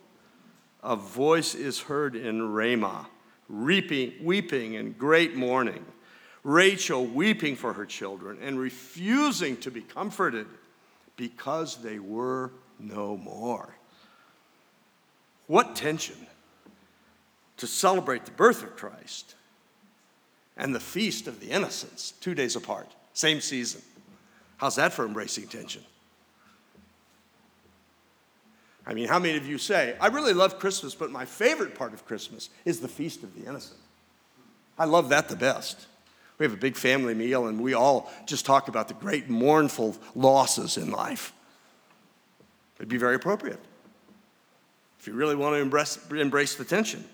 A 0.86 0.94
voice 0.94 1.56
is 1.56 1.80
heard 1.80 2.14
in 2.14 2.52
Ramah, 2.52 3.08
reaping, 3.48 4.12
weeping 4.22 4.74
in 4.74 4.92
great 4.92 5.34
mourning. 5.34 5.84
Rachel 6.44 7.04
weeping 7.04 7.56
for 7.56 7.72
her 7.72 7.84
children 7.84 8.38
and 8.40 8.56
refusing 8.56 9.56
to 9.58 9.70
be 9.72 9.80
comforted 9.80 10.46
because 11.16 11.78
they 11.78 11.98
were 11.98 12.52
no 12.78 13.16
more. 13.16 13.68
What 15.48 15.74
tension 15.74 16.24
to 17.56 17.66
celebrate 17.66 18.24
the 18.24 18.30
birth 18.30 18.62
of 18.62 18.76
Christ 18.76 19.34
and 20.56 20.72
the 20.72 20.78
feast 20.78 21.26
of 21.26 21.40
the 21.40 21.50
innocents, 21.50 22.12
two 22.20 22.32
days 22.32 22.54
apart, 22.54 22.92
same 23.12 23.40
season. 23.40 23.82
How's 24.58 24.76
that 24.76 24.92
for 24.92 25.04
embracing 25.04 25.48
tension? 25.48 25.82
I 28.86 28.94
mean, 28.94 29.08
how 29.08 29.18
many 29.18 29.36
of 29.36 29.46
you 29.46 29.58
say, 29.58 29.96
I 30.00 30.06
really 30.06 30.32
love 30.32 30.58
Christmas, 30.58 30.94
but 30.94 31.10
my 31.10 31.24
favorite 31.24 31.74
part 31.74 31.92
of 31.92 32.06
Christmas 32.06 32.50
is 32.64 32.80
the 32.80 32.88
feast 32.88 33.22
of 33.24 33.34
the 33.34 33.48
innocent? 33.48 33.80
I 34.78 34.84
love 34.84 35.08
that 35.08 35.28
the 35.28 35.36
best. 35.36 35.86
We 36.38 36.44
have 36.44 36.52
a 36.52 36.58
big 36.58 36.76
family 36.76 37.14
meal, 37.14 37.46
and 37.46 37.60
we 37.60 37.74
all 37.74 38.12
just 38.26 38.46
talk 38.46 38.68
about 38.68 38.88
the 38.88 38.94
great 38.94 39.28
mournful 39.28 39.96
losses 40.14 40.76
in 40.76 40.90
life. 40.90 41.32
It'd 42.78 42.88
be 42.88 42.98
very 42.98 43.16
appropriate 43.16 43.58
if 45.06 45.10
you 45.12 45.16
really 45.16 45.36
want 45.36 45.54
to 45.54 45.60
embrace, 45.60 45.98
embrace 46.10 46.56
the 46.56 46.64
tension. 46.64 47.04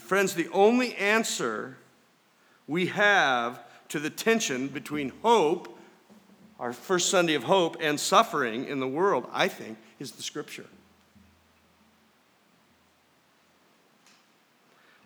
Friends, 0.00 0.34
the 0.34 0.48
only 0.48 0.96
answer 0.96 1.76
we 2.66 2.86
have 2.86 3.60
to 3.90 4.00
the 4.00 4.10
tension 4.10 4.66
between 4.66 5.12
hope, 5.22 5.75
our 6.58 6.72
first 6.72 7.10
Sunday 7.10 7.34
of 7.34 7.44
hope, 7.44 7.76
and 7.80 8.00
suffering 8.00 8.66
in 8.66 8.80
the 8.80 8.88
world, 8.88 9.28
I 9.32 9.48
think, 9.48 9.78
is 9.98 10.12
the 10.12 10.22
scripture. 10.22 10.66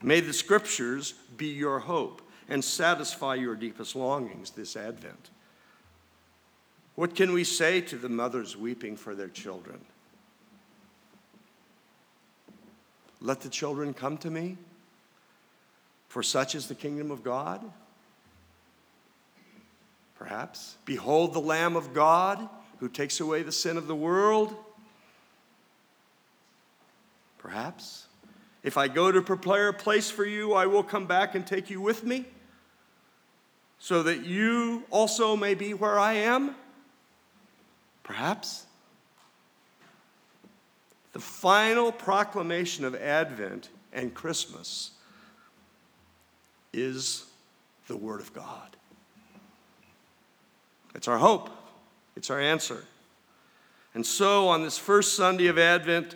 May 0.02 0.20
the 0.20 0.32
scriptures 0.32 1.14
be 1.36 1.48
your 1.48 1.80
hope 1.80 2.22
and 2.48 2.64
satisfy 2.64 3.34
your 3.34 3.54
deepest 3.54 3.94
longings 3.94 4.50
this 4.50 4.76
Advent. 4.76 5.30
What 6.94 7.14
can 7.14 7.32
we 7.32 7.44
say 7.44 7.80
to 7.82 7.96
the 7.96 8.08
mothers 8.08 8.56
weeping 8.56 8.96
for 8.96 9.14
their 9.14 9.28
children? 9.28 9.80
Let 13.20 13.40
the 13.40 13.48
children 13.48 13.92
come 13.92 14.16
to 14.18 14.30
me, 14.30 14.56
for 16.08 16.22
such 16.22 16.54
is 16.54 16.66
the 16.66 16.74
kingdom 16.74 17.10
of 17.10 17.22
God. 17.22 17.62
Perhaps. 20.20 20.76
Behold 20.84 21.32
the 21.32 21.40
Lamb 21.40 21.76
of 21.76 21.94
God 21.94 22.46
who 22.78 22.90
takes 22.90 23.20
away 23.20 23.42
the 23.42 23.50
sin 23.50 23.78
of 23.78 23.86
the 23.86 23.94
world. 23.96 24.54
Perhaps. 27.38 28.06
If 28.62 28.76
I 28.76 28.86
go 28.86 29.10
to 29.10 29.22
prepare 29.22 29.68
a 29.68 29.72
place 29.72 30.10
for 30.10 30.26
you, 30.26 30.52
I 30.52 30.66
will 30.66 30.82
come 30.82 31.06
back 31.06 31.34
and 31.34 31.46
take 31.46 31.70
you 31.70 31.80
with 31.80 32.04
me, 32.04 32.26
so 33.78 34.02
that 34.02 34.26
you 34.26 34.84
also 34.90 35.36
may 35.36 35.54
be 35.54 35.72
where 35.72 35.98
I 35.98 36.12
am. 36.12 36.54
Perhaps? 38.02 38.66
The 41.14 41.20
final 41.20 41.92
proclamation 41.92 42.84
of 42.84 42.94
Advent 42.94 43.70
and 43.90 44.12
Christmas 44.12 44.90
is 46.74 47.24
the 47.88 47.96
Word 47.96 48.20
of 48.20 48.34
God. 48.34 48.76
It's 50.94 51.08
our 51.08 51.18
hope, 51.18 51.50
it's 52.16 52.30
our 52.30 52.40
answer. 52.40 52.84
And 53.94 54.06
so, 54.06 54.48
on 54.48 54.62
this 54.62 54.78
first 54.78 55.16
Sunday 55.16 55.48
of 55.48 55.58
Advent, 55.58 56.14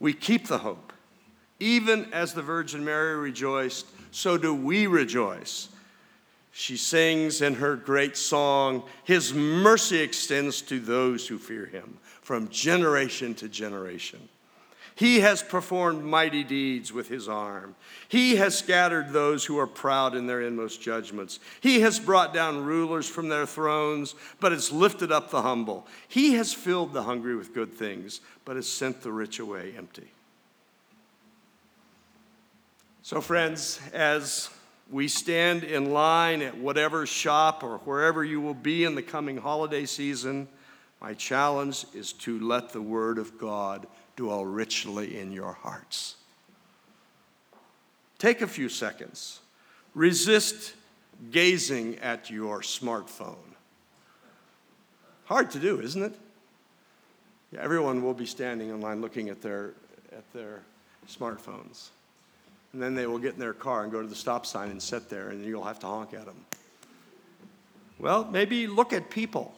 we 0.00 0.12
keep 0.12 0.48
the 0.48 0.58
hope. 0.58 0.92
Even 1.60 2.12
as 2.12 2.34
the 2.34 2.42
Virgin 2.42 2.84
Mary 2.84 3.16
rejoiced, 3.16 3.86
so 4.10 4.36
do 4.36 4.54
we 4.54 4.86
rejoice. 4.86 5.68
She 6.52 6.76
sings 6.76 7.42
in 7.42 7.54
her 7.54 7.76
great 7.76 8.16
song, 8.16 8.84
His 9.04 9.32
mercy 9.34 10.00
extends 10.00 10.62
to 10.62 10.78
those 10.78 11.26
who 11.26 11.38
fear 11.38 11.66
Him 11.66 11.98
from 12.22 12.48
generation 12.48 13.34
to 13.36 13.48
generation. 13.48 14.28
He 14.96 15.20
has 15.20 15.42
performed 15.42 16.04
mighty 16.04 16.44
deeds 16.44 16.92
with 16.92 17.08
his 17.08 17.28
arm. 17.28 17.74
He 18.08 18.36
has 18.36 18.56
scattered 18.56 19.12
those 19.12 19.44
who 19.44 19.58
are 19.58 19.66
proud 19.66 20.14
in 20.14 20.28
their 20.28 20.40
inmost 20.40 20.80
judgments. 20.80 21.40
He 21.60 21.80
has 21.80 21.98
brought 21.98 22.32
down 22.32 22.64
rulers 22.64 23.08
from 23.08 23.28
their 23.28 23.46
thrones, 23.46 24.14
but 24.38 24.52
has 24.52 24.70
lifted 24.70 25.10
up 25.10 25.30
the 25.30 25.42
humble. 25.42 25.86
He 26.06 26.34
has 26.34 26.54
filled 26.54 26.92
the 26.92 27.02
hungry 27.02 27.34
with 27.34 27.54
good 27.54 27.74
things, 27.74 28.20
but 28.44 28.54
has 28.54 28.68
sent 28.68 29.02
the 29.02 29.10
rich 29.10 29.40
away 29.40 29.74
empty. 29.76 30.12
So, 33.02 33.20
friends, 33.20 33.80
as 33.92 34.48
we 34.90 35.08
stand 35.08 35.64
in 35.64 35.92
line 35.92 36.40
at 36.40 36.56
whatever 36.56 37.04
shop 37.04 37.64
or 37.64 37.78
wherever 37.78 38.22
you 38.22 38.40
will 38.40 38.54
be 38.54 38.84
in 38.84 38.94
the 38.94 39.02
coming 39.02 39.38
holiday 39.38 39.86
season, 39.86 40.46
my 41.00 41.14
challenge 41.14 41.84
is 41.94 42.12
to 42.12 42.38
let 42.38 42.70
the 42.70 42.80
Word 42.80 43.18
of 43.18 43.36
God 43.38 43.86
dwell 44.16 44.44
richly 44.44 45.18
in 45.18 45.32
your 45.32 45.52
hearts. 45.52 46.16
Take 48.18 48.40
a 48.40 48.46
few 48.46 48.68
seconds. 48.68 49.40
Resist 49.94 50.74
gazing 51.30 51.98
at 51.98 52.30
your 52.30 52.60
smartphone. 52.60 53.36
Hard 55.24 55.50
to 55.52 55.58
do, 55.58 55.80
isn't 55.80 56.02
it? 56.02 56.14
Yeah, 57.52 57.60
everyone 57.62 58.02
will 58.02 58.14
be 58.14 58.26
standing 58.26 58.70
in 58.70 58.80
line 58.80 59.00
looking 59.00 59.28
at 59.28 59.40
their, 59.40 59.74
at 60.12 60.30
their 60.32 60.60
smartphones. 61.08 61.88
And 62.72 62.82
then 62.82 62.94
they 62.94 63.06
will 63.06 63.18
get 63.18 63.34
in 63.34 63.40
their 63.40 63.52
car 63.52 63.84
and 63.84 63.92
go 63.92 64.02
to 64.02 64.08
the 64.08 64.14
stop 64.14 64.44
sign 64.44 64.70
and 64.70 64.82
sit 64.82 65.08
there, 65.08 65.28
and 65.28 65.44
you'll 65.44 65.64
have 65.64 65.78
to 65.80 65.86
honk 65.86 66.12
at 66.14 66.26
them. 66.26 66.44
Well, 67.98 68.24
maybe 68.24 68.66
look 68.66 68.92
at 68.92 69.08
people. 69.10 69.54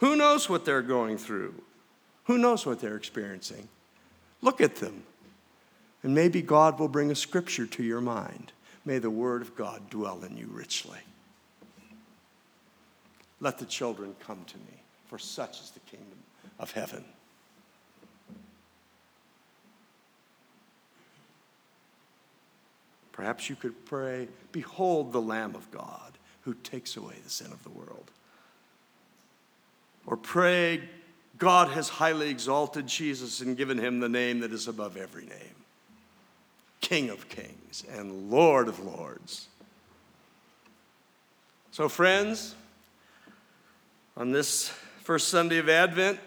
Who 0.00 0.16
knows 0.16 0.48
what 0.48 0.64
they're 0.64 0.82
going 0.82 1.16
through? 1.16 1.54
Who 2.32 2.38
knows 2.38 2.64
what 2.64 2.80
they're 2.80 2.96
experiencing? 2.96 3.68
Look 4.40 4.62
at 4.62 4.76
them. 4.76 5.02
And 6.02 6.14
maybe 6.14 6.40
God 6.40 6.78
will 6.78 6.88
bring 6.88 7.10
a 7.10 7.14
scripture 7.14 7.66
to 7.66 7.82
your 7.82 8.00
mind. 8.00 8.52
May 8.86 8.96
the 8.96 9.10
word 9.10 9.42
of 9.42 9.54
God 9.54 9.90
dwell 9.90 10.24
in 10.24 10.38
you 10.38 10.48
richly. 10.50 11.00
Let 13.40 13.58
the 13.58 13.66
children 13.66 14.16
come 14.18 14.42
to 14.46 14.56
me, 14.56 14.80
for 15.08 15.18
such 15.18 15.60
is 15.60 15.72
the 15.72 15.80
kingdom 15.80 16.20
of 16.58 16.70
heaven. 16.70 17.04
Perhaps 23.12 23.50
you 23.50 23.56
could 23.56 23.84
pray, 23.84 24.26
Behold 24.52 25.12
the 25.12 25.20
Lamb 25.20 25.54
of 25.54 25.70
God 25.70 26.16
who 26.44 26.54
takes 26.54 26.96
away 26.96 27.16
the 27.22 27.28
sin 27.28 27.52
of 27.52 27.62
the 27.62 27.68
world. 27.68 28.10
Or 30.06 30.16
pray, 30.16 30.88
God 31.42 31.70
has 31.70 31.88
highly 31.88 32.30
exalted 32.30 32.86
Jesus 32.86 33.40
and 33.40 33.56
given 33.56 33.76
him 33.76 33.98
the 33.98 34.08
name 34.08 34.38
that 34.40 34.52
is 34.52 34.68
above 34.68 34.96
every 34.96 35.24
name 35.24 35.56
King 36.80 37.10
of 37.10 37.28
kings 37.28 37.82
and 37.90 38.30
Lord 38.30 38.68
of 38.68 38.78
lords. 38.78 39.48
So, 41.72 41.88
friends, 41.88 42.54
on 44.16 44.30
this 44.30 44.68
first 45.00 45.30
Sunday 45.30 45.58
of 45.58 45.68
Advent, 45.68 46.20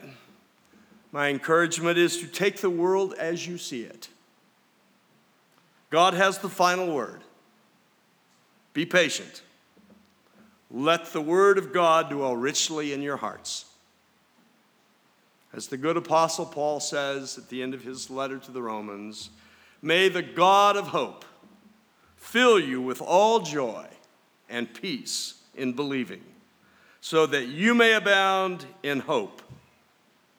my 1.13 1.29
encouragement 1.29 1.97
is 1.97 2.17
to 2.17 2.27
take 2.27 2.57
the 2.57 2.69
world 2.69 3.13
as 3.13 3.47
you 3.47 3.57
see 3.57 3.83
it. 3.83 4.09
God 5.91 6.13
has 6.13 6.39
the 6.39 6.49
final 6.49 6.93
word. 6.93 7.21
Be 8.73 8.85
patient. 8.85 9.43
Let 10.69 11.13
the 11.13 11.21
word 11.21 11.57
of 11.57 11.71
God 11.71 12.09
dwell 12.09 12.35
richly 12.35 12.91
in 12.91 13.01
your 13.01 13.15
hearts. 13.15 13.63
As 15.55 15.67
the 15.67 15.77
good 15.77 15.95
apostle 15.95 16.45
Paul 16.45 16.81
says 16.81 17.37
at 17.37 17.47
the 17.47 17.63
end 17.63 17.73
of 17.73 17.81
his 17.81 18.09
letter 18.09 18.37
to 18.39 18.51
the 18.51 18.61
Romans, 18.61 19.29
may 19.81 20.09
the 20.09 20.21
God 20.21 20.75
of 20.75 20.89
hope 20.89 21.23
fill 22.17 22.59
you 22.59 22.81
with 22.81 23.01
all 23.01 23.39
joy 23.39 23.87
and 24.49 24.73
peace 24.73 25.35
in 25.55 25.71
believing, 25.71 26.23
so 26.99 27.25
that 27.27 27.47
you 27.47 27.73
may 27.73 27.93
abound 27.93 28.65
in 28.83 28.99
hope 28.99 29.41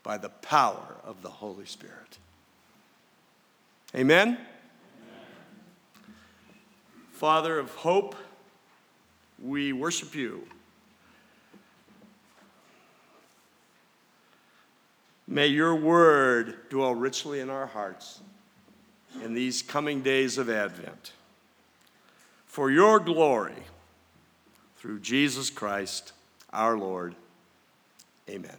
by 0.03 0.19
the 0.19 0.29
power 0.29 0.97
of 1.03 1.23
the 1.23 1.31
Holy 1.31 1.65
Spirit. 1.65 2.19
Amen? 3.95 4.37
Father 7.13 7.59
of 7.59 7.75
hope, 7.77 8.15
we 9.43 9.73
worship 9.73 10.15
you. 10.15 10.47
May 15.29 15.49
your 15.49 15.75
word 15.75 16.69
dwell 16.71 16.95
richly 16.95 17.41
in 17.41 17.51
our 17.51 17.67
hearts 17.67 18.21
in 19.23 19.35
these 19.35 19.63
coming 19.63 20.03
days 20.03 20.39
of 20.39 20.49
Advent. 20.49 21.13
For 22.47 22.71
your 22.71 23.01
glory, 23.01 23.57
through 24.77 25.01
Jesus 25.01 25.51
Christ 25.51 26.13
our 26.53 26.79
Lord. 26.79 27.15
Amen. 28.31 28.57